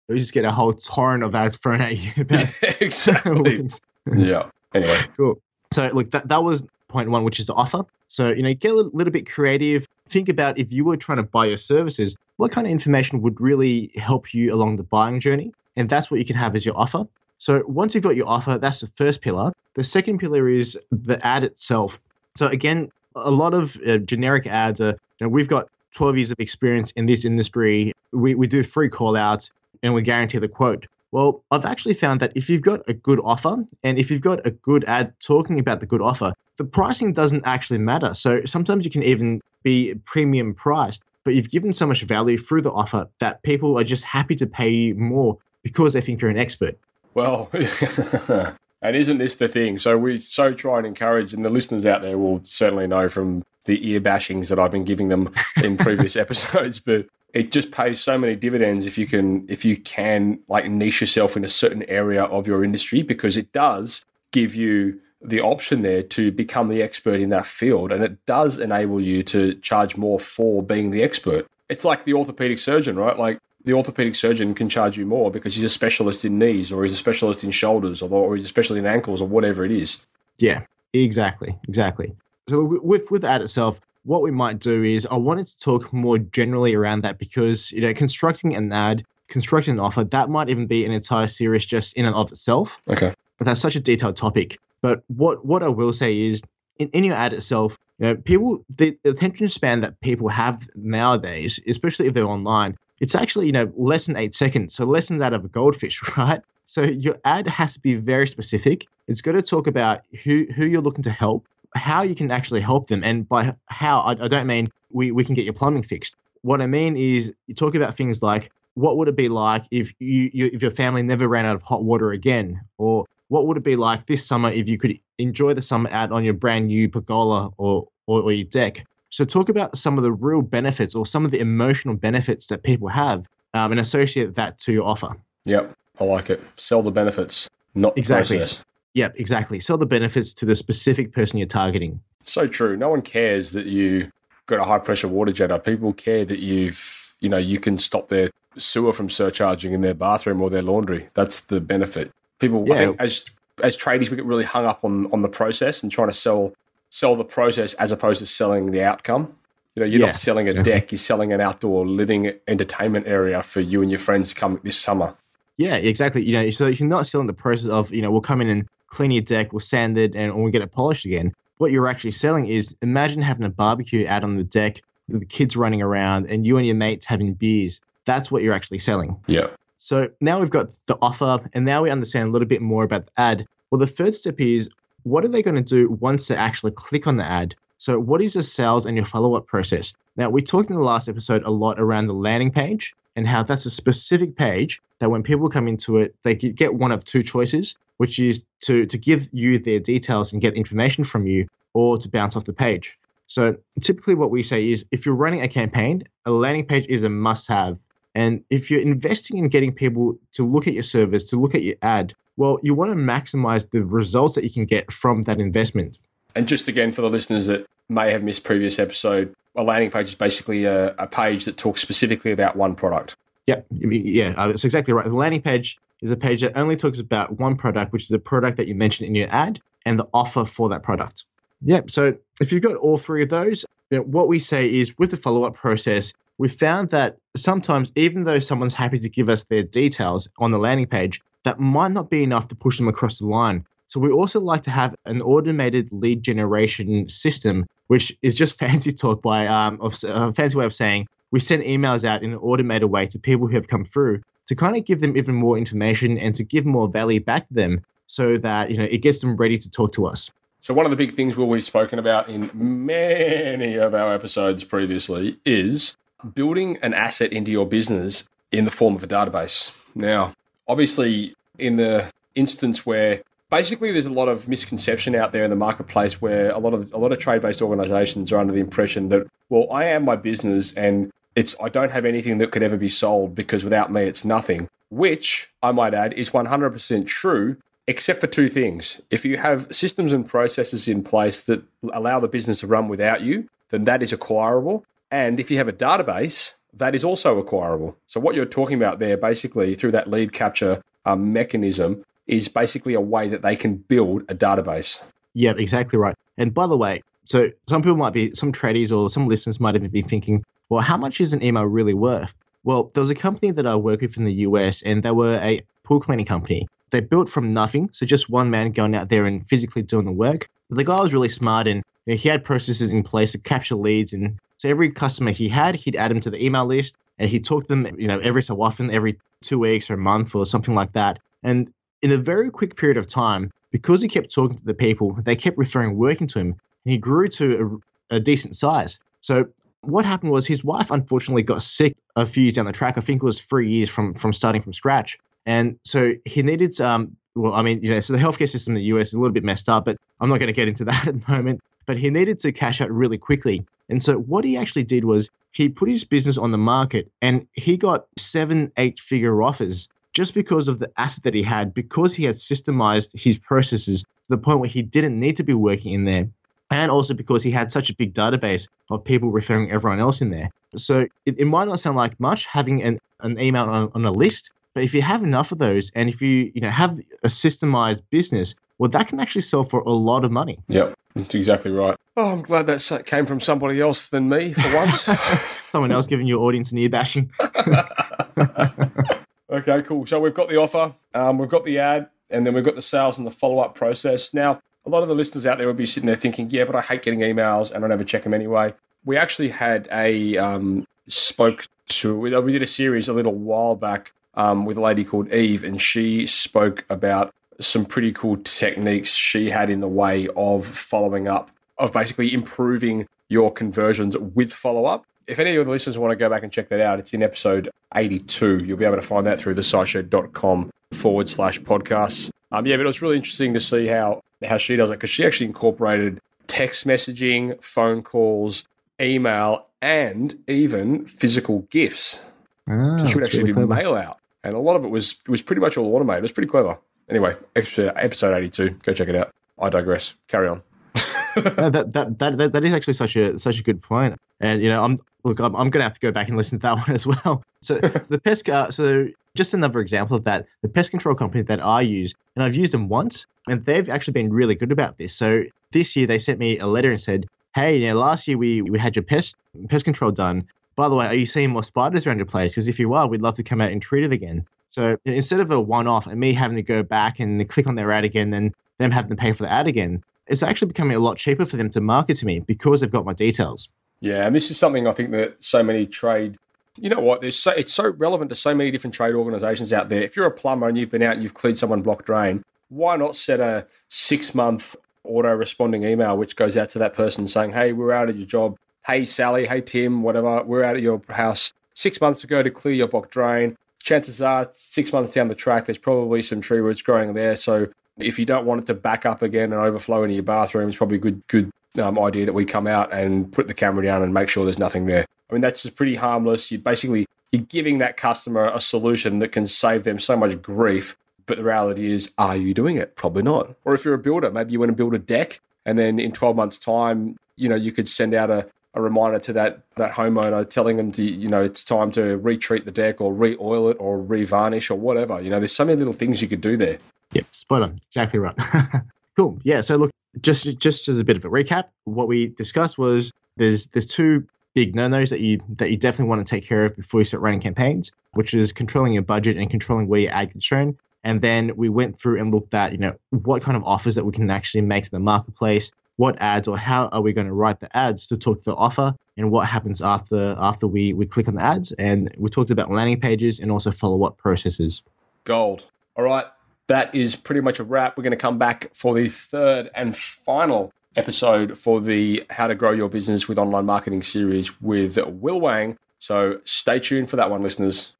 we 0.08 0.18
just 0.18 0.34
get 0.34 0.44
a 0.44 0.50
whole 0.50 0.72
torrent 0.72 1.22
of 1.22 1.34
ads 1.34 1.56
thrown 1.56 1.80
at 1.80 1.96
you 1.96 2.10
about 2.22 2.48
exactly. 2.80 3.68
Yeah. 4.14 4.50
Anyway. 4.74 5.00
cool. 5.16 5.40
So 5.72 5.88
look, 5.94 6.10
that, 6.10 6.28
that 6.28 6.44
was 6.44 6.62
point 6.88 7.10
one, 7.10 7.24
which 7.24 7.40
is 7.40 7.46
the 7.46 7.54
offer. 7.54 7.84
So, 8.08 8.28
you 8.28 8.42
know, 8.42 8.54
get 8.54 8.72
a 8.72 8.74
little, 8.76 8.90
little 8.94 9.12
bit 9.12 9.28
creative. 9.28 9.88
Think 10.08 10.28
about 10.28 10.58
if 10.58 10.72
you 10.72 10.84
were 10.84 10.96
trying 10.96 11.16
to 11.16 11.24
buy 11.24 11.46
your 11.46 11.56
services, 11.56 12.16
what 12.36 12.52
kind 12.52 12.66
of 12.66 12.70
information 12.70 13.22
would 13.22 13.40
really 13.40 13.90
help 13.96 14.34
you 14.34 14.54
along 14.54 14.76
the 14.76 14.82
buying 14.84 15.20
journey? 15.20 15.52
And 15.76 15.88
that's 15.88 16.10
what 16.10 16.20
you 16.20 16.26
can 16.26 16.36
have 16.36 16.54
as 16.54 16.64
your 16.64 16.78
offer. 16.78 17.06
So 17.38 17.62
once 17.66 17.94
you've 17.94 18.04
got 18.04 18.16
your 18.16 18.28
offer, 18.28 18.58
that's 18.58 18.80
the 18.80 18.86
first 18.96 19.20
pillar. 19.20 19.52
The 19.74 19.84
second 19.84 20.18
pillar 20.18 20.48
is 20.48 20.78
the 20.90 21.24
ad 21.26 21.44
itself. 21.44 22.00
So 22.36 22.46
again, 22.46 22.90
a 23.16 23.30
lot 23.30 23.54
of 23.54 23.76
uh, 23.86 23.98
generic 23.98 24.46
ads 24.46 24.80
are, 24.80 24.90
you 25.18 25.26
know, 25.26 25.28
we've 25.28 25.48
got 25.48 25.68
12 25.94 26.16
years 26.16 26.30
of 26.30 26.40
experience 26.40 26.90
in 26.92 27.06
this 27.06 27.24
industry. 27.24 27.92
We, 28.12 28.34
we 28.34 28.46
do 28.46 28.62
free 28.62 28.88
call 28.88 29.16
outs 29.16 29.52
and 29.82 29.94
we 29.94 30.02
guarantee 30.02 30.38
the 30.38 30.48
quote. 30.48 30.86
Well, 31.12 31.44
I've 31.52 31.64
actually 31.64 31.94
found 31.94 32.20
that 32.20 32.32
if 32.34 32.50
you've 32.50 32.62
got 32.62 32.88
a 32.88 32.92
good 32.92 33.20
offer 33.22 33.64
and 33.84 33.98
if 33.98 34.10
you've 34.10 34.20
got 34.20 34.44
a 34.44 34.50
good 34.50 34.84
ad 34.84 35.12
talking 35.20 35.60
about 35.60 35.78
the 35.78 35.86
good 35.86 36.02
offer, 36.02 36.32
the 36.56 36.64
pricing 36.64 37.12
doesn't 37.12 37.46
actually 37.46 37.78
matter. 37.78 38.14
So 38.14 38.44
sometimes 38.46 38.84
you 38.84 38.90
can 38.90 39.04
even 39.04 39.40
be 39.62 39.94
premium 40.04 40.54
priced, 40.54 41.02
but 41.22 41.34
you've 41.34 41.50
given 41.50 41.72
so 41.72 41.86
much 41.86 42.02
value 42.02 42.36
through 42.36 42.62
the 42.62 42.72
offer 42.72 43.08
that 43.20 43.42
people 43.42 43.78
are 43.78 43.84
just 43.84 44.04
happy 44.04 44.34
to 44.36 44.46
pay 44.46 44.70
you 44.70 44.94
more 44.96 45.38
because 45.62 45.92
they 45.92 46.00
think 46.00 46.20
you're 46.20 46.30
an 46.30 46.38
expert. 46.38 46.76
Well, 47.14 47.48
and 48.82 48.96
isn't 48.96 49.18
this 49.18 49.36
the 49.36 49.48
thing? 49.48 49.78
So 49.78 49.96
we 49.96 50.18
so 50.18 50.52
try 50.52 50.78
and 50.78 50.86
encourage, 50.86 51.32
and 51.32 51.44
the 51.44 51.48
listeners 51.48 51.86
out 51.86 52.02
there 52.02 52.18
will 52.18 52.40
certainly 52.44 52.86
know 52.86 53.08
from 53.08 53.44
the 53.64 53.88
ear 53.88 54.00
bashings 54.00 54.48
that 54.48 54.58
I've 54.58 54.72
been 54.72 54.84
giving 54.84 55.08
them 55.08 55.32
in 55.62 55.76
previous 55.76 56.16
episodes, 56.24 56.80
but 56.80 57.06
it 57.32 57.50
just 57.50 57.70
pays 57.70 58.00
so 58.00 58.16
many 58.16 58.36
dividends 58.36 58.86
if 58.86 58.96
you 58.96 59.06
can 59.06 59.44
if 59.48 59.64
you 59.64 59.76
can 59.76 60.38
like 60.48 60.70
niche 60.70 61.00
yourself 61.00 61.36
in 61.36 61.44
a 61.44 61.48
certain 61.48 61.82
area 61.84 62.24
of 62.24 62.46
your 62.46 62.62
industry 62.62 63.02
because 63.02 63.36
it 63.36 63.52
does 63.52 64.04
give 64.30 64.54
you 64.54 65.00
the 65.20 65.40
option 65.40 65.82
there 65.82 66.02
to 66.02 66.30
become 66.30 66.68
the 66.68 66.82
expert 66.82 67.18
in 67.18 67.30
that 67.30 67.46
field 67.46 67.90
and 67.90 68.04
it 68.04 68.24
does 68.26 68.58
enable 68.58 69.00
you 69.00 69.22
to 69.22 69.54
charge 69.56 69.96
more 69.96 70.20
for 70.20 70.62
being 70.62 70.90
the 70.90 71.02
expert. 71.02 71.46
It's 71.68 71.84
like 71.84 72.04
the 72.04 72.12
orthopedic 72.12 72.58
surgeon, 72.58 72.96
right? 72.96 73.18
Like 73.18 73.38
the 73.64 73.72
orthopedic 73.72 74.14
surgeon 74.14 74.54
can 74.54 74.68
charge 74.68 74.96
you 74.96 75.06
more 75.06 75.30
because 75.30 75.54
he's 75.54 75.64
a 75.64 75.68
specialist 75.68 76.24
in 76.24 76.38
knees 76.38 76.70
or 76.70 76.82
he's 76.82 76.92
a 76.92 76.96
specialist 76.96 77.42
in 77.42 77.50
shoulders 77.50 78.02
or, 78.02 78.10
or 78.10 78.36
he's 78.36 78.44
a 78.44 78.48
specialist 78.48 78.78
in 78.78 78.86
ankles 78.86 79.20
or 79.20 79.28
whatever 79.28 79.64
it 79.64 79.72
is. 79.72 79.98
Yeah, 80.38 80.62
exactly, 80.92 81.58
exactly. 81.68 82.14
So 82.48 82.62
with 82.64 83.10
with 83.10 83.22
that 83.22 83.40
itself, 83.40 83.80
what 84.04 84.22
we 84.22 84.30
might 84.30 84.58
do 84.58 84.82
is 84.82 85.06
I 85.10 85.16
wanted 85.16 85.46
to 85.46 85.58
talk 85.58 85.92
more 85.92 86.18
generally 86.18 86.74
around 86.74 87.02
that 87.02 87.18
because 87.18 87.72
you 87.72 87.80
know 87.80 87.94
constructing 87.94 88.54
an 88.54 88.70
ad, 88.72 89.04
constructing 89.28 89.74
an 89.74 89.80
offer, 89.80 90.04
that 90.04 90.28
might 90.28 90.50
even 90.50 90.66
be 90.66 90.84
an 90.84 90.92
entire 90.92 91.28
series 91.28 91.64
just 91.64 91.96
in 91.96 92.04
and 92.04 92.14
of 92.14 92.30
itself. 92.32 92.78
Okay. 92.88 93.14
But 93.38 93.46
that's 93.46 93.60
such 93.60 93.76
a 93.76 93.80
detailed 93.80 94.16
topic. 94.16 94.58
But 94.82 95.02
what 95.08 95.44
what 95.44 95.62
I 95.62 95.68
will 95.68 95.92
say 95.92 96.20
is 96.20 96.42
in, 96.78 96.88
in 96.90 97.04
your 97.04 97.16
ad 97.16 97.32
itself, 97.32 97.78
you 97.98 98.06
know, 98.06 98.14
people 98.16 98.64
the, 98.76 98.98
the 99.02 99.10
attention 99.10 99.48
span 99.48 99.80
that 99.80 100.00
people 100.00 100.28
have 100.28 100.68
nowadays, 100.74 101.60
especially 101.66 102.06
if 102.06 102.14
they're 102.14 102.26
online, 102.26 102.76
it's 103.00 103.14
actually 103.14 103.46
you 103.46 103.52
know 103.52 103.72
less 103.76 104.06
than 104.06 104.16
eight 104.16 104.34
seconds, 104.34 104.74
so 104.74 104.84
less 104.84 105.08
than 105.08 105.18
that 105.18 105.32
of 105.32 105.44
a 105.44 105.48
goldfish, 105.48 106.00
right? 106.16 106.40
So 106.66 106.82
your 106.82 107.18
ad 107.24 107.46
has 107.46 107.74
to 107.74 107.80
be 107.80 107.94
very 107.94 108.26
specific. 108.26 108.86
It's 109.06 109.20
got 109.20 109.32
to 109.32 109.42
talk 109.42 109.66
about 109.66 110.02
who 110.24 110.46
who 110.54 110.66
you're 110.66 110.82
looking 110.82 111.04
to 111.04 111.10
help, 111.10 111.46
how 111.74 112.02
you 112.02 112.14
can 112.14 112.30
actually 112.30 112.60
help 112.60 112.88
them, 112.88 113.02
and 113.04 113.28
by 113.28 113.54
how 113.66 113.98
I, 113.98 114.12
I 114.12 114.28
don't 114.28 114.46
mean 114.46 114.68
we, 114.90 115.10
we 115.10 115.24
can 115.24 115.34
get 115.34 115.44
your 115.44 115.54
plumbing 115.54 115.82
fixed. 115.82 116.16
What 116.42 116.62
I 116.62 116.66
mean 116.66 116.96
is 116.96 117.32
you 117.46 117.54
talk 117.54 117.74
about 117.74 117.96
things 117.96 118.22
like 118.22 118.50
what 118.74 118.96
would 118.96 119.08
it 119.08 119.16
be 119.16 119.28
like 119.28 119.64
if 119.70 119.92
you, 119.98 120.30
you 120.32 120.50
if 120.52 120.62
your 120.62 120.70
family 120.70 121.02
never 121.02 121.28
ran 121.28 121.46
out 121.46 121.56
of 121.56 121.62
hot 121.62 121.84
water 121.84 122.12
again, 122.12 122.62
or 122.78 123.06
what 123.28 123.46
would 123.46 123.56
it 123.56 123.64
be 123.64 123.76
like 123.76 124.06
this 124.06 124.26
summer 124.26 124.50
if 124.50 124.68
you 124.68 124.78
could 124.78 124.98
enjoy 125.18 125.54
the 125.54 125.62
summer 125.62 125.90
out 125.90 126.12
on 126.12 126.24
your 126.24 126.34
brand 126.34 126.68
new 126.68 126.88
pergola 126.88 127.50
or, 127.56 127.88
or, 128.06 128.22
or 128.22 128.32
your 128.32 128.46
deck? 128.46 128.86
So 129.14 129.24
talk 129.24 129.48
about 129.48 129.78
some 129.78 129.96
of 129.96 130.02
the 130.02 130.10
real 130.10 130.42
benefits 130.42 130.92
or 130.92 131.06
some 131.06 131.24
of 131.24 131.30
the 131.30 131.38
emotional 131.38 131.94
benefits 131.94 132.48
that 132.48 132.64
people 132.64 132.88
have 132.88 133.24
um, 133.54 133.70
and 133.70 133.80
associate 133.80 134.34
that 134.34 134.58
to 134.58 134.72
your 134.72 134.82
offer. 134.86 135.16
Yep. 135.44 135.72
I 136.00 136.04
like 136.04 136.30
it. 136.30 136.42
Sell 136.56 136.82
the 136.82 136.90
benefits, 136.90 137.48
not 137.76 137.94
the 137.94 138.00
Exactly. 138.00 138.38
process. 138.38 138.58
Yep, 138.94 139.14
exactly. 139.14 139.60
Sell 139.60 139.78
the 139.78 139.86
benefits 139.86 140.34
to 140.34 140.44
the 140.44 140.56
specific 140.56 141.12
person 141.12 141.38
you're 141.38 141.46
targeting. 141.46 142.00
So 142.24 142.48
true. 142.48 142.76
No 142.76 142.88
one 142.88 143.02
cares 143.02 143.52
that 143.52 143.66
you 143.66 144.10
got 144.46 144.58
a 144.58 144.64
high 144.64 144.80
pressure 144.80 145.06
water 145.06 145.30
jetter. 145.30 145.62
People 145.64 145.92
care 145.92 146.24
that 146.24 146.40
you've, 146.40 147.14
you 147.20 147.28
know, 147.28 147.36
you 147.38 147.60
can 147.60 147.78
stop 147.78 148.08
their 148.08 148.30
sewer 148.56 148.92
from 148.92 149.08
surcharging 149.08 149.72
in 149.72 149.80
their 149.82 149.94
bathroom 149.94 150.42
or 150.42 150.50
their 150.50 150.62
laundry. 150.62 151.08
That's 151.14 151.38
the 151.38 151.60
benefit. 151.60 152.10
People, 152.40 152.64
Yeah. 152.66 152.94
as 152.98 153.24
as 153.62 153.76
tradies, 153.76 154.10
we 154.10 154.16
get 154.16 154.24
really 154.24 154.42
hung 154.42 154.64
up 154.66 154.84
on 154.84 155.06
on 155.12 155.22
the 155.22 155.28
process 155.28 155.84
and 155.84 155.92
trying 155.92 156.08
to 156.08 156.14
sell 156.14 156.52
sell 156.94 157.16
the 157.16 157.24
process 157.24 157.74
as 157.74 157.90
opposed 157.90 158.20
to 158.20 158.26
selling 158.26 158.70
the 158.70 158.80
outcome. 158.80 159.34
You 159.74 159.80
know, 159.80 159.86
you're 159.86 160.00
Yeah, 160.02 160.06
not 160.06 160.14
selling 160.14 160.46
a 160.46 160.50
exactly. 160.50 160.72
deck; 160.72 160.92
you're 160.92 160.98
selling 161.00 161.32
an 161.32 161.40
outdoor 161.40 161.84
living 161.84 162.32
entertainment 162.46 163.08
area 163.08 163.42
for 163.42 163.60
you 163.60 163.82
and 163.82 163.90
your 163.90 163.98
friends 163.98 164.32
come 164.32 164.60
this 164.62 164.78
summer. 164.78 165.16
Yeah, 165.56 165.74
exactly. 165.74 166.22
You 166.24 166.34
know, 166.34 166.50
so 166.50 166.68
you're 166.68 166.88
not 166.88 167.08
selling 167.08 167.26
the 167.26 167.32
process 167.32 167.66
of, 167.68 167.92
you 167.92 168.00
know, 168.00 168.12
we'll 168.12 168.20
come 168.20 168.40
in 168.40 168.48
and 168.48 168.68
clean 168.86 169.10
your 169.10 169.22
deck, 169.22 169.52
we'll 169.52 169.58
sand 169.58 169.98
it, 169.98 170.14
and 170.14 170.32
we'll 170.36 170.52
get 170.52 170.62
it 170.62 170.70
polished 170.70 171.04
again. 171.04 171.34
What 171.58 171.72
you're 171.72 171.88
actually 171.88 172.12
selling 172.12 172.46
is 172.46 172.76
imagine 172.80 173.22
having 173.22 173.44
a 173.44 173.50
barbecue 173.50 174.06
out 174.06 174.22
on 174.22 174.36
the 174.36 174.44
deck, 174.44 174.80
the 175.08 175.24
kids 175.24 175.56
running 175.56 175.82
around, 175.82 176.30
and 176.30 176.46
you 176.46 176.58
and 176.58 176.66
your 176.66 176.76
mates 176.76 177.06
having 177.06 177.34
beers. 177.34 177.80
That's 178.04 178.30
what 178.30 178.42
you're 178.42 178.54
actually 178.54 178.78
selling. 178.78 179.16
Yeah, 179.26 179.48
So 179.78 180.10
now 180.20 180.38
we've 180.38 180.50
got 180.50 180.70
the 180.86 180.96
offer, 181.02 181.40
and 181.52 181.64
now 181.64 181.82
we 181.82 181.90
understand 181.90 182.28
a 182.28 182.32
little 182.32 182.46
bit 182.46 182.62
more 182.62 182.84
about 182.84 183.06
the 183.06 183.12
ad. 183.20 183.46
Well, 183.70 183.80
the 183.80 183.86
third 183.88 184.14
step 184.14 184.40
is 184.40 184.70
what 185.04 185.24
are 185.24 185.28
they 185.28 185.42
going 185.42 185.56
to 185.56 185.62
do 185.62 185.88
once 185.88 186.28
they 186.28 186.36
actually 186.36 186.72
click 186.72 187.06
on 187.06 187.16
the 187.16 187.24
ad? 187.24 187.54
So, 187.78 187.98
what 187.98 188.22
is 188.22 188.34
your 188.34 188.44
sales 188.44 188.86
and 188.86 188.96
your 188.96 189.06
follow 189.06 189.36
up 189.36 189.46
process? 189.46 189.92
Now, 190.16 190.30
we 190.30 190.42
talked 190.42 190.70
in 190.70 190.76
the 190.76 190.82
last 190.82 191.08
episode 191.08 191.42
a 191.44 191.50
lot 191.50 191.78
around 191.78 192.06
the 192.06 192.14
landing 192.14 192.50
page 192.50 192.94
and 193.14 193.28
how 193.28 193.42
that's 193.42 193.66
a 193.66 193.70
specific 193.70 194.36
page 194.36 194.80
that 194.98 195.10
when 195.10 195.22
people 195.22 195.48
come 195.48 195.68
into 195.68 195.98
it, 195.98 196.14
they 196.22 196.34
get 196.34 196.74
one 196.74 196.92
of 196.92 197.04
two 197.04 197.22
choices, 197.22 197.76
which 197.98 198.18
is 198.18 198.44
to, 198.60 198.86
to 198.86 198.98
give 198.98 199.28
you 199.32 199.58
their 199.58 199.80
details 199.80 200.32
and 200.32 200.40
get 200.40 200.54
information 200.54 201.04
from 201.04 201.26
you 201.26 201.46
or 201.74 201.98
to 201.98 202.08
bounce 202.08 202.36
off 202.36 202.44
the 202.44 202.52
page. 202.52 202.98
So, 203.26 203.56
typically, 203.80 204.14
what 204.14 204.30
we 204.30 204.42
say 204.42 204.70
is 204.70 204.86
if 204.90 205.04
you're 205.04 205.14
running 205.14 205.42
a 205.42 205.48
campaign, 205.48 206.04
a 206.24 206.30
landing 206.30 206.66
page 206.66 206.86
is 206.88 207.02
a 207.02 207.08
must 207.08 207.48
have. 207.48 207.78
And 208.14 208.44
if 208.48 208.70
you're 208.70 208.80
investing 208.80 209.38
in 209.38 209.48
getting 209.48 209.72
people 209.72 210.16
to 210.32 210.46
look 210.46 210.66
at 210.68 210.74
your 210.74 210.84
service, 210.84 211.24
to 211.24 211.40
look 211.40 211.54
at 211.54 211.62
your 211.62 211.74
ad, 211.82 212.14
well, 212.36 212.58
you 212.62 212.74
want 212.74 212.90
to 212.90 212.96
maximize 212.96 213.70
the 213.70 213.84
results 213.84 214.34
that 214.34 214.44
you 214.44 214.50
can 214.50 214.64
get 214.64 214.92
from 214.92 215.24
that 215.24 215.40
investment. 215.40 215.98
And 216.34 216.48
just 216.48 216.68
again, 216.68 216.92
for 216.92 217.02
the 217.02 217.10
listeners 217.10 217.46
that 217.46 217.66
may 217.88 218.10
have 218.10 218.22
missed 218.22 218.44
previous 218.44 218.78
episode, 218.78 219.34
a 219.54 219.62
landing 219.62 219.90
page 219.90 220.08
is 220.08 220.14
basically 220.14 220.64
a, 220.64 220.94
a 220.96 221.06
page 221.06 221.44
that 221.44 221.56
talks 221.56 221.80
specifically 221.80 222.32
about 222.32 222.56
one 222.56 222.74
product. 222.74 223.16
Yeah, 223.46 223.60
yeah, 223.70 224.34
uh, 224.36 224.48
that's 224.48 224.64
exactly 224.64 224.94
right. 224.94 225.04
The 225.04 225.14
landing 225.14 225.42
page 225.42 225.78
is 226.00 226.10
a 226.10 226.16
page 226.16 226.40
that 226.40 226.56
only 226.56 226.76
talks 226.76 226.98
about 226.98 227.38
one 227.38 227.56
product, 227.56 227.92
which 227.92 228.04
is 228.04 228.08
the 228.08 228.18
product 228.18 228.56
that 228.56 228.68
you 228.68 228.74
mentioned 228.74 229.08
in 229.08 229.14
your 229.14 229.28
ad 229.30 229.60
and 229.86 229.98
the 229.98 230.08
offer 230.12 230.44
for 230.44 230.70
that 230.70 230.82
product. 230.82 231.24
Yeah, 231.62 231.82
so 231.88 232.16
if 232.40 232.52
you've 232.52 232.62
got 232.62 232.76
all 232.76 232.98
three 232.98 233.22
of 233.22 233.28
those, 233.28 233.64
you 233.90 233.98
know, 233.98 234.04
what 234.04 234.28
we 234.28 234.38
say 234.38 234.66
is 234.72 234.98
with 234.98 235.10
the 235.10 235.16
follow 235.16 235.44
up 235.44 235.54
process, 235.54 236.14
we 236.36 236.48
found 236.48 236.90
that 236.90 237.16
sometimes, 237.36 237.92
even 237.94 238.24
though 238.24 238.40
someone's 238.40 238.74
happy 238.74 238.98
to 238.98 239.08
give 239.08 239.28
us 239.28 239.44
their 239.44 239.62
details 239.62 240.28
on 240.38 240.50
the 240.50 240.58
landing 240.58 240.86
page, 240.86 241.22
that 241.44 241.60
might 241.60 241.92
not 241.92 242.10
be 242.10 242.22
enough 242.22 242.48
to 242.48 242.54
push 242.54 242.78
them 242.78 242.88
across 242.88 243.18
the 243.18 243.26
line. 243.26 243.64
So 243.88 244.00
we 244.00 244.10
also 244.10 244.40
like 244.40 244.62
to 244.64 244.70
have 244.70 244.94
an 245.04 245.22
automated 245.22 245.88
lead 245.92 246.22
generation 246.22 247.08
system, 247.08 247.66
which 247.86 248.16
is 248.22 248.34
just 248.34 248.58
fancy 248.58 248.92
talk 248.92 249.22
by 249.22 249.46
um, 249.46 249.80
of, 249.80 249.96
a 250.04 250.32
fancy 250.32 250.56
way 250.56 250.64
of 250.64 250.74
saying 250.74 251.06
we 251.30 251.40
send 251.40 251.62
emails 251.62 252.04
out 252.04 252.22
in 252.22 252.32
an 252.32 252.38
automated 252.38 252.90
way 252.90 253.06
to 253.06 253.18
people 253.18 253.46
who 253.46 253.54
have 253.54 253.68
come 253.68 253.84
through 253.84 254.22
to 254.46 254.54
kind 254.54 254.76
of 254.76 254.84
give 254.84 255.00
them 255.00 255.16
even 255.16 255.34
more 255.34 255.56
information 255.56 256.18
and 256.18 256.34
to 256.34 256.44
give 256.44 256.66
more 256.66 256.88
value 256.88 257.20
back 257.20 257.48
to 257.48 257.54
them 257.54 257.82
so 258.06 258.36
that 258.38 258.70
you 258.70 258.76
know 258.76 258.84
it 258.84 258.98
gets 258.98 259.20
them 259.20 259.36
ready 259.36 259.58
to 259.58 259.70
talk 259.70 259.92
to 259.92 260.06
us. 260.06 260.30
So 260.60 260.72
one 260.72 260.86
of 260.86 260.90
the 260.90 260.96
big 260.96 261.14
things 261.14 261.36
we've 261.36 261.64
spoken 261.64 261.98
about 261.98 262.28
in 262.28 262.50
many 262.54 263.74
of 263.76 263.94
our 263.94 264.14
episodes 264.14 264.64
previously 264.64 265.38
is 265.44 265.96
building 266.34 266.78
an 266.82 266.94
asset 266.94 267.32
into 267.32 267.50
your 267.50 267.66
business 267.66 268.24
in 268.50 268.64
the 268.64 268.70
form 268.70 268.94
of 268.94 269.02
a 269.02 269.06
database. 269.06 269.72
Now, 269.94 270.32
obviously, 270.68 271.34
in 271.58 271.76
the 271.76 272.10
instance 272.34 272.84
where 272.84 273.22
basically 273.50 273.92
there's 273.92 274.06
a 274.06 274.12
lot 274.12 274.28
of 274.28 274.48
misconception 274.48 275.14
out 275.14 275.32
there 275.32 275.44
in 275.44 275.50
the 275.50 275.56
marketplace 275.56 276.20
where 276.20 276.50
a 276.50 276.58
lot 276.58 276.74
of 276.74 276.92
a 276.92 276.98
lot 276.98 277.12
of 277.12 277.18
trade-based 277.18 277.62
organizations 277.62 278.32
are 278.32 278.38
under 278.38 278.52
the 278.52 278.60
impression 278.60 279.08
that 279.10 279.26
well 279.48 279.70
I 279.70 279.84
am 279.84 280.04
my 280.04 280.16
business 280.16 280.72
and 280.72 281.12
it's 281.36 281.54
I 281.62 281.68
don't 281.68 281.92
have 281.92 282.04
anything 282.04 282.38
that 282.38 282.50
could 282.50 282.62
ever 282.62 282.76
be 282.76 282.88
sold 282.88 283.34
because 283.34 283.62
without 283.62 283.92
me 283.92 284.02
it's 284.02 284.24
nothing 284.24 284.68
which 284.90 285.50
I 285.62 285.72
might 285.72 285.94
add 285.94 286.12
is 286.14 286.30
100% 286.30 287.06
true 287.06 287.56
except 287.86 288.20
for 288.20 288.26
two 288.26 288.48
things. 288.48 289.00
If 289.10 289.24
you 289.24 289.36
have 289.36 289.68
systems 289.74 290.12
and 290.12 290.26
processes 290.26 290.88
in 290.88 291.02
place 291.02 291.40
that 291.42 291.62
allow 291.92 292.18
the 292.18 292.28
business 292.28 292.60
to 292.60 292.66
run 292.66 292.88
without 292.88 293.20
you 293.20 293.48
then 293.70 293.84
that 293.84 294.02
is 294.02 294.12
acquirable. 294.12 294.84
And 295.10 295.38
if 295.38 295.50
you 295.50 295.58
have 295.58 295.68
a 295.68 295.72
database 295.72 296.54
that 296.76 296.94
is 296.94 297.04
also 297.04 297.38
acquirable 297.38 297.96
so 298.06 298.20
what 298.20 298.34
you're 298.34 298.44
talking 298.44 298.76
about 298.76 298.98
there 298.98 299.16
basically 299.16 299.74
through 299.74 299.92
that 299.92 300.08
lead 300.08 300.32
capture 300.32 300.82
um, 301.06 301.32
mechanism 301.32 302.02
is 302.26 302.48
basically 302.48 302.94
a 302.94 303.00
way 303.00 303.28
that 303.28 303.42
they 303.42 303.56
can 303.56 303.76
build 303.76 304.22
a 304.28 304.34
database. 304.34 305.00
Yeah, 305.34 305.52
exactly 305.56 305.98
right. 305.98 306.16
And 306.38 306.54
by 306.54 306.66
the 306.66 306.76
way, 306.76 307.02
so 307.24 307.50
some 307.68 307.82
people 307.82 307.96
might 307.96 308.12
be, 308.12 308.34
some 308.34 308.52
tradies 308.52 308.96
or 308.96 309.10
some 309.10 309.28
listeners 309.28 309.60
might 309.60 309.74
even 309.74 309.90
be 309.90 310.02
thinking, 310.02 310.44
well, 310.68 310.80
how 310.80 310.96
much 310.96 311.20
is 311.20 311.32
an 311.32 311.42
email 311.42 311.64
really 311.64 311.94
worth? 311.94 312.34
Well, 312.64 312.90
there 312.94 313.02
was 313.02 313.10
a 313.10 313.14
company 313.14 313.50
that 313.52 313.66
I 313.66 313.76
work 313.76 314.00
with 314.00 314.16
in 314.16 314.24
the 314.24 314.32
US, 314.34 314.82
and 314.82 315.02
they 315.02 315.10
were 315.10 315.36
a 315.36 315.60
pool 315.82 316.00
cleaning 316.00 316.24
company. 316.24 316.66
They 316.90 317.00
built 317.00 317.28
from 317.28 317.50
nothing, 317.50 317.90
so 317.92 318.06
just 318.06 318.30
one 318.30 318.50
man 318.50 318.72
going 318.72 318.94
out 318.94 319.08
there 319.08 319.26
and 319.26 319.46
physically 319.46 319.82
doing 319.82 320.06
the 320.06 320.12
work. 320.12 320.48
The 320.70 320.84
guy 320.84 321.00
was 321.02 321.12
really 321.12 321.28
smart, 321.28 321.66
and 321.66 321.82
you 322.06 322.14
know, 322.14 322.16
he 322.16 322.28
had 322.28 322.44
processes 322.44 322.90
in 322.90 323.02
place 323.02 323.32
to 323.32 323.38
capture 323.38 323.74
leads. 323.74 324.12
And 324.12 324.38
so 324.64 324.70
every 324.70 324.90
customer 324.90 325.30
he 325.30 325.46
had, 325.46 325.74
he'd 325.74 325.94
add 325.94 326.10
them 326.10 326.20
to 326.20 326.30
the 326.30 326.42
email 326.42 326.64
list, 326.64 326.96
and 327.18 327.28
he'd 327.28 327.44
talk 327.44 327.64
to 327.64 327.68
them, 327.68 327.86
you 328.00 328.08
know, 328.08 328.18
every 328.20 328.42
so 328.42 328.62
often, 328.62 328.90
every 328.90 329.18
two 329.42 329.58
weeks 329.58 329.90
or 329.90 329.94
a 329.94 329.98
month 329.98 330.34
or 330.34 330.46
something 330.46 330.74
like 330.74 330.92
that. 330.94 331.18
And 331.42 331.70
in 332.00 332.12
a 332.12 332.16
very 332.16 332.50
quick 332.50 332.74
period 332.74 332.96
of 332.96 333.06
time, 333.06 333.52
because 333.72 334.00
he 334.00 334.08
kept 334.08 334.32
talking 334.32 334.56
to 334.56 334.64
the 334.64 334.72
people, 334.72 335.18
they 335.22 335.36
kept 335.36 335.58
referring 335.58 335.98
work 335.98 336.22
into 336.22 336.38
him, 336.38 336.46
and 336.84 336.92
he 336.92 336.96
grew 336.96 337.28
to 337.28 337.82
a, 338.10 338.16
a 338.16 338.20
decent 338.20 338.56
size. 338.56 338.98
So 339.20 339.48
what 339.82 340.06
happened 340.06 340.32
was 340.32 340.46
his 340.46 340.64
wife 340.64 340.90
unfortunately 340.90 341.42
got 341.42 341.62
sick 341.62 341.94
a 342.16 342.24
few 342.24 342.44
years 342.44 342.54
down 342.54 342.64
the 342.64 342.72
track. 342.72 342.96
I 342.96 343.02
think 343.02 343.22
it 343.22 343.26
was 343.26 343.42
three 343.42 343.68
years 343.70 343.90
from 343.90 344.14
from 344.14 344.32
starting 344.32 344.62
from 344.62 344.72
scratch, 344.72 345.18
and 345.44 345.78
so 345.84 346.14
he 346.24 346.42
needed 346.42 346.80
um. 346.80 347.18
Well, 347.36 347.52
I 347.52 347.60
mean, 347.60 347.82
you 347.82 347.90
know, 347.90 348.00
so 348.00 348.14
the 348.14 348.18
healthcare 348.18 348.48
system 348.48 348.76
in 348.76 348.76
the 348.76 348.84
US 348.94 349.08
is 349.08 349.14
a 349.14 349.18
little 349.18 349.34
bit 349.34 349.44
messed 349.44 349.68
up, 349.68 349.84
but 349.84 349.98
I'm 350.20 350.30
not 350.30 350.38
going 350.38 350.46
to 350.46 350.54
get 350.54 350.68
into 350.68 350.84
that 350.90 351.06
at 351.06 351.20
the 351.20 351.30
moment. 351.30 351.60
But 351.84 351.98
he 351.98 352.08
needed 352.08 352.38
to 352.38 352.52
cash 352.52 352.80
out 352.80 352.90
really 352.90 353.18
quickly, 353.18 353.66
and 353.88 354.02
so 354.02 354.16
what 354.16 354.44
he 354.44 354.56
actually 354.56 354.84
did 354.84 355.04
was 355.04 355.30
he 355.52 355.68
put 355.68 355.88
his 355.88 356.04
business 356.04 356.38
on 356.38 356.50
the 356.50 356.58
market, 356.58 357.10
and 357.22 357.46
he 357.52 357.76
got 357.76 358.06
seven, 358.16 358.72
eight 358.76 358.98
figure 358.98 359.42
offers 359.42 359.88
just 360.12 360.34
because 360.34 360.68
of 360.68 360.78
the 360.78 360.90
asset 360.96 361.24
that 361.24 361.34
he 361.34 361.42
had, 361.42 361.74
because 361.74 362.14
he 362.14 362.24
had 362.24 362.36
systemized 362.36 363.18
his 363.18 363.36
processes 363.38 364.02
to 364.02 364.08
the 364.28 364.38
point 364.38 364.60
where 364.60 364.68
he 364.68 364.82
didn't 364.82 365.18
need 365.18 365.36
to 365.36 365.44
be 365.44 365.54
working 365.54 365.92
in 365.92 366.04
there, 366.04 366.28
and 366.70 366.90
also 366.90 367.14
because 367.14 367.42
he 367.42 367.50
had 367.50 367.70
such 367.70 367.90
a 367.90 367.94
big 367.94 368.14
database 368.14 368.68
of 368.90 369.04
people 369.04 369.30
referring 369.30 369.70
everyone 369.70 370.00
else 370.00 370.22
in 370.22 370.30
there. 370.30 370.50
So 370.76 371.06
it, 371.26 371.38
it 371.38 371.46
might 371.46 371.68
not 371.68 371.80
sound 371.80 371.96
like 371.96 372.18
much 372.18 372.46
having 372.46 372.82
an, 372.82 372.98
an 373.20 373.38
email 373.38 373.64
on, 373.64 373.90
on 373.94 374.04
a 374.04 374.12
list, 374.12 374.50
but 374.72 374.82
if 374.82 374.94
you 374.94 375.02
have 375.02 375.22
enough 375.22 375.52
of 375.52 375.58
those 375.58 375.92
and 375.94 376.08
if 376.08 376.20
you 376.20 376.50
you 376.54 376.60
know 376.60 376.70
have 376.70 376.98
a 377.22 377.28
systemized 377.28 378.02
business, 378.10 378.54
well, 378.78 378.90
that 378.90 379.08
can 379.08 379.20
actually 379.20 379.42
sell 379.42 379.64
for 379.64 379.80
a 379.80 379.92
lot 379.92 380.24
of 380.24 380.32
money. 380.32 380.58
Yep, 380.68 380.94
that's 381.14 381.34
exactly 381.34 381.70
right. 381.70 381.96
Oh, 382.16 382.32
I'm 382.32 382.42
glad 382.42 382.66
that 382.66 383.02
came 383.06 383.26
from 383.26 383.40
somebody 383.40 383.80
else 383.80 384.08
than 384.08 384.28
me 384.28 384.52
for 384.52 384.74
once. 384.74 385.08
Someone 385.70 385.90
else 385.90 386.06
giving 386.06 386.26
your 386.26 386.40
audience 386.40 386.70
an 386.70 386.78
ear 386.78 386.88
bashing. 386.88 387.30
Okay, 389.54 389.78
cool. 389.82 390.04
So 390.04 390.18
we've 390.18 390.34
got 390.34 390.48
the 390.48 390.56
offer, 390.56 390.94
um, 391.14 391.38
we've 391.38 391.48
got 391.48 391.64
the 391.64 391.78
ad, 391.78 392.08
and 392.28 392.44
then 392.44 392.54
we've 392.54 392.64
got 392.64 392.74
the 392.74 392.82
sales 392.82 393.18
and 393.18 393.26
the 393.26 393.30
follow 393.30 393.60
up 393.60 393.76
process. 393.76 394.34
Now, 394.34 394.60
a 394.84 394.90
lot 394.90 395.02
of 395.02 395.08
the 395.08 395.14
listeners 395.14 395.46
out 395.46 395.58
there 395.58 395.68
would 395.68 395.76
be 395.76 395.86
sitting 395.86 396.08
there 396.08 396.16
thinking, 396.16 396.50
yeah, 396.50 396.64
but 396.64 396.74
I 396.74 396.80
hate 396.80 397.02
getting 397.02 397.20
emails 397.20 397.70
and 397.70 397.84
I 397.84 397.88
never 397.88 398.02
check 398.02 398.24
them 398.24 398.34
anyway. 398.34 398.74
We 399.04 399.16
actually 399.16 399.50
had 399.50 399.88
a 399.92 400.36
um, 400.38 400.88
spoke 401.06 401.68
to, 401.88 402.18
we 402.18 402.30
did 402.30 402.62
a 402.62 402.66
series 402.66 403.08
a 403.08 403.12
little 403.12 403.34
while 403.34 403.76
back 403.76 404.12
um, 404.34 404.64
with 404.64 404.76
a 404.76 404.80
lady 404.80 405.04
called 405.04 405.32
Eve, 405.32 405.62
and 405.62 405.80
she 405.80 406.26
spoke 406.26 406.84
about 406.90 407.32
some 407.60 407.84
pretty 407.84 408.12
cool 408.12 408.36
techniques 408.38 409.14
she 409.14 409.50
had 409.50 409.70
in 409.70 409.80
the 409.80 409.88
way 409.88 410.28
of 410.36 410.66
following 410.66 411.28
up, 411.28 411.50
of 411.78 411.92
basically 411.92 412.32
improving 412.32 413.08
your 413.28 413.52
conversions 413.52 414.16
with 414.18 414.52
follow 414.52 414.84
up 414.84 415.04
if 415.26 415.38
any 415.38 415.56
of 415.56 415.64
the 415.64 415.70
listeners 415.70 415.98
want 415.98 416.12
to 416.12 416.16
go 416.16 416.28
back 416.28 416.42
and 416.42 416.52
check 416.52 416.68
that 416.68 416.80
out, 416.80 416.98
it's 416.98 417.14
in 417.14 417.22
episode 417.22 417.70
82. 417.94 418.58
You'll 418.58 418.76
be 418.76 418.84
able 418.84 418.96
to 418.96 419.02
find 419.02 419.26
that 419.26 419.40
through 419.40 419.54
the 419.54 419.62
siteshed.com 419.62 420.70
forward 420.92 421.28
slash 421.28 421.60
podcasts. 421.60 422.30
Um, 422.52 422.66
yeah, 422.66 422.76
but 422.76 422.82
it 422.82 422.86
was 422.86 423.02
really 423.02 423.16
interesting 423.16 423.54
to 423.54 423.60
see 423.60 423.86
how, 423.86 424.22
how 424.46 424.58
she 424.58 424.76
does 424.76 424.90
it 424.90 424.94
because 424.94 425.10
she 425.10 425.24
actually 425.24 425.46
incorporated 425.46 426.20
text 426.46 426.86
messaging, 426.86 427.62
phone 427.62 428.02
calls, 428.02 428.64
email, 429.00 429.66
and 429.80 430.34
even 430.46 431.06
physical 431.06 431.60
gifts. 431.70 432.20
Ah, 432.68 432.98
so 432.98 433.06
she 433.06 433.14
would 433.14 433.24
actually 433.24 433.52
really 433.52 433.66
do 433.66 433.66
mail 433.66 433.94
out. 433.94 434.18
And 434.42 434.54
a 434.54 434.58
lot 434.58 434.76
of 434.76 434.84
it 434.84 434.88
was 434.88 435.16
was 435.26 435.40
pretty 435.40 435.60
much 435.60 435.78
all 435.78 435.94
automated. 435.94 436.18
It 436.18 436.22
was 436.22 436.32
pretty 436.32 436.50
clever. 436.50 436.78
Anyway, 437.08 437.36
episode, 437.54 437.92
episode 437.96 438.36
82. 438.36 438.70
Go 438.70 438.92
check 438.92 439.08
it 439.08 439.16
out. 439.16 439.30
I 439.58 439.68
digress. 439.68 440.14
Carry 440.28 440.48
on. 440.48 440.62
that, 441.34 441.90
that, 441.92 442.18
that, 442.18 442.52
that 442.52 442.64
is 442.64 442.72
actually 442.72 442.94
such 442.94 443.16
a 443.16 443.38
such 443.38 443.58
a 443.58 443.62
good 443.62 443.82
point. 443.82 444.16
And 444.40 444.62
you 444.62 444.68
know, 444.68 444.82
I'm 444.82 444.98
look, 445.24 445.40
I'm, 445.40 445.54
I'm 445.56 445.70
going 445.70 445.80
to 445.80 445.84
have 445.84 445.94
to 445.94 446.00
go 446.00 446.12
back 446.12 446.28
and 446.28 446.36
listen 446.36 446.58
to 446.58 446.62
that 446.62 446.76
one 446.88 446.90
as 446.90 447.06
well. 447.06 447.42
So 447.60 447.78
the 448.08 448.20
pest, 448.22 448.48
uh, 448.48 448.70
so 448.70 449.08
just 449.34 449.54
another 449.54 449.80
example 449.80 450.16
of 450.16 450.24
that, 450.24 450.46
the 450.62 450.68
pest 450.68 450.90
control 450.90 451.14
company 451.14 451.42
that 451.42 451.64
I 451.64 451.80
use, 451.80 452.14
and 452.36 452.44
I've 452.44 452.54
used 452.54 452.72
them 452.72 452.88
once, 452.88 453.26
and 453.48 453.64
they've 453.64 453.88
actually 453.88 454.12
been 454.12 454.32
really 454.32 454.54
good 454.54 454.72
about 454.72 454.98
this. 454.98 455.14
So 455.14 455.44
this 455.72 455.96
year 455.96 456.06
they 456.06 456.18
sent 456.18 456.38
me 456.38 456.58
a 456.58 456.66
letter 456.66 456.90
and 456.90 457.00
said, 457.00 457.26
"Hey, 457.54 457.78
you 457.78 457.88
know, 457.88 457.98
last 457.98 458.28
year 458.28 458.38
we 458.38 458.62
we 458.62 458.78
had 458.78 458.96
your 458.96 459.02
pest 459.02 459.36
pest 459.68 459.84
control 459.84 460.10
done. 460.10 460.46
By 460.76 460.88
the 460.88 460.94
way, 460.94 461.06
are 461.06 461.14
you 461.14 461.26
seeing 461.26 461.50
more 461.50 461.62
spiders 461.62 462.06
around 462.06 462.18
your 462.18 462.26
place? 462.26 462.52
Because 462.52 462.68
if 462.68 462.78
you 462.78 462.94
are, 462.94 463.06
we'd 463.06 463.22
love 463.22 463.36
to 463.36 463.42
come 463.42 463.60
out 463.60 463.70
and 463.70 463.82
treat 463.82 464.04
it 464.04 464.12
again." 464.12 464.46
So 464.74 464.96
instead 465.04 465.38
of 465.38 465.52
a 465.52 465.60
one-off 465.60 466.08
and 466.08 466.18
me 466.18 466.32
having 466.32 466.56
to 466.56 466.62
go 466.62 466.82
back 466.82 467.20
and 467.20 467.48
click 467.48 467.68
on 467.68 467.76
their 467.76 467.92
ad 467.92 468.02
again 468.02 468.34
and 468.34 468.52
them 468.78 468.90
having 468.90 469.10
to 469.10 469.16
pay 469.16 469.30
for 469.30 469.44
the 469.44 469.52
ad 469.52 469.68
again, 469.68 470.02
it's 470.26 470.42
actually 470.42 470.66
becoming 470.66 470.96
a 470.96 470.98
lot 470.98 471.16
cheaper 471.16 471.44
for 471.44 471.56
them 471.56 471.70
to 471.70 471.80
market 471.80 472.16
to 472.16 472.26
me 472.26 472.40
because 472.40 472.80
they've 472.80 472.90
got 472.90 473.04
my 473.04 473.12
details. 473.12 473.68
Yeah, 474.00 474.26
and 474.26 474.34
this 474.34 474.50
is 474.50 474.58
something 474.58 474.88
I 474.88 474.92
think 474.92 475.12
that 475.12 475.36
so 475.38 475.62
many 475.62 475.86
trade 475.86 476.38
You 476.76 476.90
know 476.90 476.98
what? 476.98 477.32
So 477.34 477.52
it's 477.52 477.72
so 477.72 477.90
relevant 477.90 478.30
to 478.30 478.34
so 478.34 478.52
many 478.52 478.72
different 478.72 478.94
trade 478.94 479.14
organisations 479.14 479.72
out 479.72 479.90
there. 479.90 480.02
If 480.02 480.16
you're 480.16 480.26
a 480.26 480.32
plumber 480.32 480.66
and 480.66 480.76
you've 480.76 480.90
been 480.90 481.04
out 481.04 481.12
and 481.12 481.22
you've 481.22 481.34
cleared 481.34 481.56
someone 481.56 481.82
block 481.82 482.04
drain, 482.04 482.42
why 482.68 482.96
not 482.96 483.14
set 483.14 483.38
a 483.38 483.68
six 483.86 484.34
month 484.34 484.74
auto 485.04 485.32
responding 485.34 485.84
email 485.84 486.16
which 486.16 486.34
goes 486.34 486.56
out 486.56 486.70
to 486.70 486.80
that 486.80 486.94
person 486.94 487.28
saying, 487.28 487.52
"Hey, 487.52 487.72
we're 487.72 487.92
out 487.92 488.08
of 488.10 488.16
your 488.16 488.26
job. 488.26 488.58
Hey, 488.88 489.04
Sally. 489.04 489.46
Hey, 489.46 489.60
Tim. 489.60 490.02
Whatever. 490.02 490.42
We're 490.42 490.64
out 490.64 490.74
of 490.74 490.82
your 490.82 491.00
house 491.10 491.52
six 491.74 492.00
months 492.00 492.24
ago 492.24 492.42
to 492.42 492.50
clear 492.50 492.74
your 492.74 492.88
block 492.88 493.08
drain. 493.08 493.56
Chances 493.84 494.22
are, 494.22 494.48
six 494.52 494.92
months 494.94 495.12
down 495.12 495.28
the 495.28 495.34
track, 495.34 495.66
there's 495.66 495.76
probably 495.76 496.22
some 496.22 496.40
tree 496.40 496.58
roots 496.58 496.80
growing 496.80 497.12
there. 497.12 497.36
So 497.36 497.68
if 497.98 498.18
you 498.18 498.24
don't 498.24 498.46
want 498.46 498.62
it 498.62 498.66
to 498.68 498.74
back 498.74 499.04
up 499.04 499.20
again 499.20 499.52
and 499.52 499.60
overflow 499.60 500.02
into 500.02 500.14
your 500.14 500.22
bathroom, 500.22 500.70
it's 500.70 500.78
probably 500.78 500.96
a 500.96 501.00
good 501.00 501.26
good 501.28 501.52
um, 501.78 501.98
idea 501.98 502.24
that 502.24 502.32
we 502.32 502.46
come 502.46 502.66
out 502.66 502.92
and 502.94 503.30
put 503.30 503.46
the 503.46 503.52
camera 503.52 503.84
down 503.84 504.02
and 504.02 504.14
make 504.14 504.30
sure 504.30 504.44
there's 504.44 504.58
nothing 504.58 504.86
there. 504.86 505.06
I 505.28 505.34
mean, 505.34 505.42
that's 505.42 505.62
just 505.62 505.76
pretty 505.76 505.96
harmless. 505.96 506.50
You 506.50 506.58
basically 506.58 507.06
you're 507.30 507.42
giving 507.42 507.78
that 507.78 507.96
customer 507.96 508.50
a 508.54 508.60
solution 508.60 509.18
that 509.18 509.32
can 509.32 509.46
save 509.46 509.84
them 509.84 509.98
so 509.98 510.16
much 510.16 510.40
grief. 510.40 510.96
But 511.26 511.38
the 511.38 511.44
reality 511.44 511.92
is, 511.92 512.10
are 512.16 512.36
you 512.36 512.54
doing 512.54 512.76
it? 512.76 512.96
Probably 512.96 513.22
not. 513.22 513.54
Or 513.64 513.74
if 513.74 513.84
you're 513.84 513.94
a 513.94 513.98
builder, 513.98 514.30
maybe 514.30 514.52
you 514.52 514.60
want 514.60 514.70
to 514.70 514.76
build 514.76 514.94
a 514.94 514.98
deck, 514.98 515.40
and 515.66 515.78
then 515.78 515.98
in 515.98 516.12
12 516.12 516.36
months' 516.36 516.58
time, 516.58 517.18
you 517.36 517.48
know, 517.48 517.54
you 517.54 517.72
could 517.72 517.88
send 517.88 518.14
out 518.14 518.30
a, 518.30 518.46
a 518.74 518.82
reminder 518.82 519.18
to 519.18 519.32
that 519.32 519.60
that 519.76 519.92
homeowner 519.92 520.48
telling 520.48 520.76
them 520.76 520.90
to 520.92 521.02
you 521.02 521.28
know 521.28 521.42
it's 521.42 521.64
time 521.64 521.92
to 521.92 522.16
retreat 522.16 522.64
the 522.64 522.70
deck 522.72 523.00
or 523.00 523.12
re-oil 523.12 523.68
it 523.68 523.76
or 523.78 523.98
re-varnish 523.98 524.70
or 524.70 524.74
whatever 524.74 525.20
you 525.20 525.30
know 525.30 525.38
there's 525.38 525.52
so 525.52 525.64
many 525.64 525.78
little 525.78 525.92
things 525.92 526.20
you 526.20 526.28
could 526.28 526.40
do 526.40 526.56
there 526.56 526.78
Yep, 527.14 527.26
spot 527.32 527.62
on. 527.62 527.80
Exactly 527.86 528.18
right. 528.18 528.34
cool. 529.16 529.38
Yeah. 529.42 529.60
So 529.60 529.76
look, 529.76 529.90
just 530.20 530.58
just 530.58 530.88
as 530.88 530.98
a 530.98 531.04
bit 531.04 531.16
of 531.16 531.24
a 531.24 531.30
recap, 531.30 531.64
what 531.84 532.08
we 532.08 532.28
discussed 532.28 532.76
was 532.76 533.12
there's 533.36 533.68
there's 533.68 533.86
two 533.86 534.26
big 534.54 534.74
no-nos 534.74 535.10
that 535.10 535.20
you 535.20 535.40
that 535.56 535.70
you 535.70 535.76
definitely 535.76 536.08
want 536.08 536.26
to 536.26 536.30
take 536.30 536.46
care 536.46 536.66
of 536.66 536.76
before 536.76 537.00
you 537.00 537.04
start 537.04 537.22
running 537.22 537.40
campaigns, 537.40 537.92
which 538.12 538.34
is 538.34 538.52
controlling 538.52 538.92
your 538.92 539.02
budget 539.02 539.36
and 539.36 539.48
controlling 539.48 539.88
where 539.88 540.00
your 540.00 540.12
ad 540.12 540.32
gets 540.32 540.44
shown. 540.44 540.76
And 541.04 541.20
then 541.20 541.52
we 541.56 541.68
went 541.68 541.98
through 541.98 542.18
and 542.18 542.32
looked 542.32 542.54
at, 542.54 542.72
you 542.72 542.78
know, 542.78 542.94
what 543.10 543.42
kind 543.42 543.58
of 543.58 543.64
offers 543.64 543.96
that 543.96 544.06
we 544.06 544.12
can 544.12 544.30
actually 544.30 544.62
make 544.62 544.84
to 544.84 544.90
the 544.90 544.98
marketplace, 544.98 545.70
what 545.96 546.20
ads 546.20 546.48
or 546.48 546.58
how 546.58 546.88
are 546.88 547.00
we 547.00 547.12
going 547.12 547.26
to 547.26 547.32
write 547.32 547.60
the 547.60 547.76
ads 547.76 548.08
to 548.08 548.16
talk 548.16 548.42
to 548.42 548.50
the 548.50 548.56
offer, 548.56 548.94
and 549.16 549.30
what 549.30 549.46
happens 549.46 549.80
after 549.80 550.36
after 550.38 550.66
we 550.66 550.92
we 550.92 551.06
click 551.06 551.28
on 551.28 551.36
the 551.36 551.42
ads. 551.42 551.72
And 551.72 552.14
we 552.18 552.30
talked 552.30 552.50
about 552.50 552.70
landing 552.70 553.00
pages 553.00 553.40
and 553.40 553.50
also 553.50 553.70
follow-up 553.70 554.16
processes. 554.18 554.82
gold. 555.24 555.66
All 555.96 556.04
right. 556.04 556.26
That 556.66 556.94
is 556.94 557.16
pretty 557.16 557.40
much 557.40 557.60
a 557.60 557.64
wrap. 557.64 557.96
We're 557.96 558.04
going 558.04 558.12
to 558.12 558.16
come 558.16 558.38
back 558.38 558.70
for 558.74 558.94
the 558.94 559.08
third 559.08 559.70
and 559.74 559.96
final 559.96 560.72
episode 560.96 561.58
for 561.58 561.80
the 561.80 562.24
how 562.30 562.46
to 562.46 562.54
grow 562.54 562.70
your 562.72 562.88
business 562.88 563.28
with 563.28 563.38
online 563.38 563.66
marketing 563.66 564.02
series 564.02 564.60
with 564.60 564.96
will 564.96 565.40
wang. 565.40 565.76
So 565.98 566.40
stay 566.44 566.78
tuned 566.78 567.10
for 567.10 567.16
that 567.16 567.30
one 567.30 567.42
listeners 567.42 567.94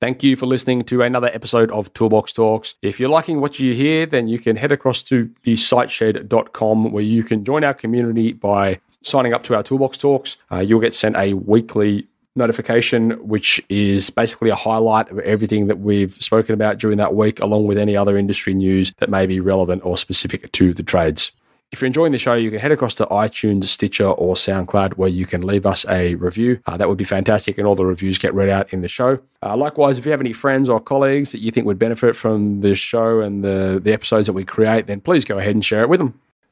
Thank 0.00 0.22
you 0.22 0.36
for 0.36 0.46
listening 0.46 0.82
to 0.84 1.02
another 1.02 1.28
episode 1.32 1.72
of 1.72 1.92
Toolbox 1.92 2.32
Talks. 2.32 2.76
If 2.82 3.00
you're 3.00 3.08
liking 3.08 3.40
what 3.40 3.58
you 3.58 3.74
hear, 3.74 4.06
then 4.06 4.28
you 4.28 4.38
can 4.38 4.54
head 4.54 4.70
across 4.70 5.02
to 5.04 5.28
the 5.42 5.54
siteshed.com 5.54 6.92
where 6.92 7.02
you 7.02 7.24
can 7.24 7.44
join 7.44 7.64
our 7.64 7.74
community 7.74 8.32
by 8.32 8.78
signing 9.02 9.34
up 9.34 9.42
to 9.44 9.56
our 9.56 9.64
Toolbox 9.64 9.98
Talks. 9.98 10.36
Uh, 10.52 10.58
you'll 10.60 10.80
get 10.80 10.94
sent 10.94 11.16
a 11.16 11.34
weekly 11.34 12.06
notification, 12.36 13.10
which 13.26 13.60
is 13.68 14.10
basically 14.10 14.50
a 14.50 14.54
highlight 14.54 15.10
of 15.10 15.18
everything 15.18 15.66
that 15.66 15.80
we've 15.80 16.12
spoken 16.12 16.54
about 16.54 16.78
during 16.78 16.98
that 16.98 17.16
week, 17.16 17.40
along 17.40 17.66
with 17.66 17.76
any 17.76 17.96
other 17.96 18.16
industry 18.16 18.54
news 18.54 18.92
that 18.98 19.10
may 19.10 19.26
be 19.26 19.40
relevant 19.40 19.84
or 19.84 19.96
specific 19.96 20.52
to 20.52 20.72
the 20.72 20.84
trades. 20.84 21.32
If 21.70 21.82
you're 21.82 21.86
enjoying 21.86 22.12
the 22.12 22.18
show, 22.18 22.32
you 22.32 22.50
can 22.50 22.60
head 22.60 22.72
across 22.72 22.94
to 22.94 23.06
iTunes, 23.06 23.64
Stitcher, 23.64 24.06
or 24.06 24.36
SoundCloud 24.36 24.94
where 24.94 25.10
you 25.10 25.26
can 25.26 25.46
leave 25.46 25.66
us 25.66 25.84
a 25.86 26.14
review. 26.14 26.60
Uh, 26.66 26.78
that 26.78 26.88
would 26.88 26.96
be 26.96 27.04
fantastic, 27.04 27.58
and 27.58 27.66
all 27.66 27.74
the 27.74 27.84
reviews 27.84 28.16
get 28.16 28.32
read 28.32 28.48
out 28.48 28.72
in 28.72 28.80
the 28.80 28.88
show. 28.88 29.18
Uh, 29.42 29.54
likewise, 29.54 29.98
if 29.98 30.06
you 30.06 30.10
have 30.10 30.20
any 30.20 30.32
friends 30.32 30.70
or 30.70 30.80
colleagues 30.80 31.32
that 31.32 31.40
you 31.40 31.50
think 31.50 31.66
would 31.66 31.78
benefit 31.78 32.16
from 32.16 32.62
the 32.62 32.74
show 32.74 33.20
and 33.20 33.44
the, 33.44 33.78
the 33.82 33.92
episodes 33.92 34.26
that 34.26 34.32
we 34.32 34.44
create, 34.44 34.86
then 34.86 35.00
please 35.02 35.26
go 35.26 35.38
ahead 35.38 35.54
and 35.54 35.64
share 35.64 35.82
it 35.82 35.90
with 35.90 36.00
them. 36.00 36.18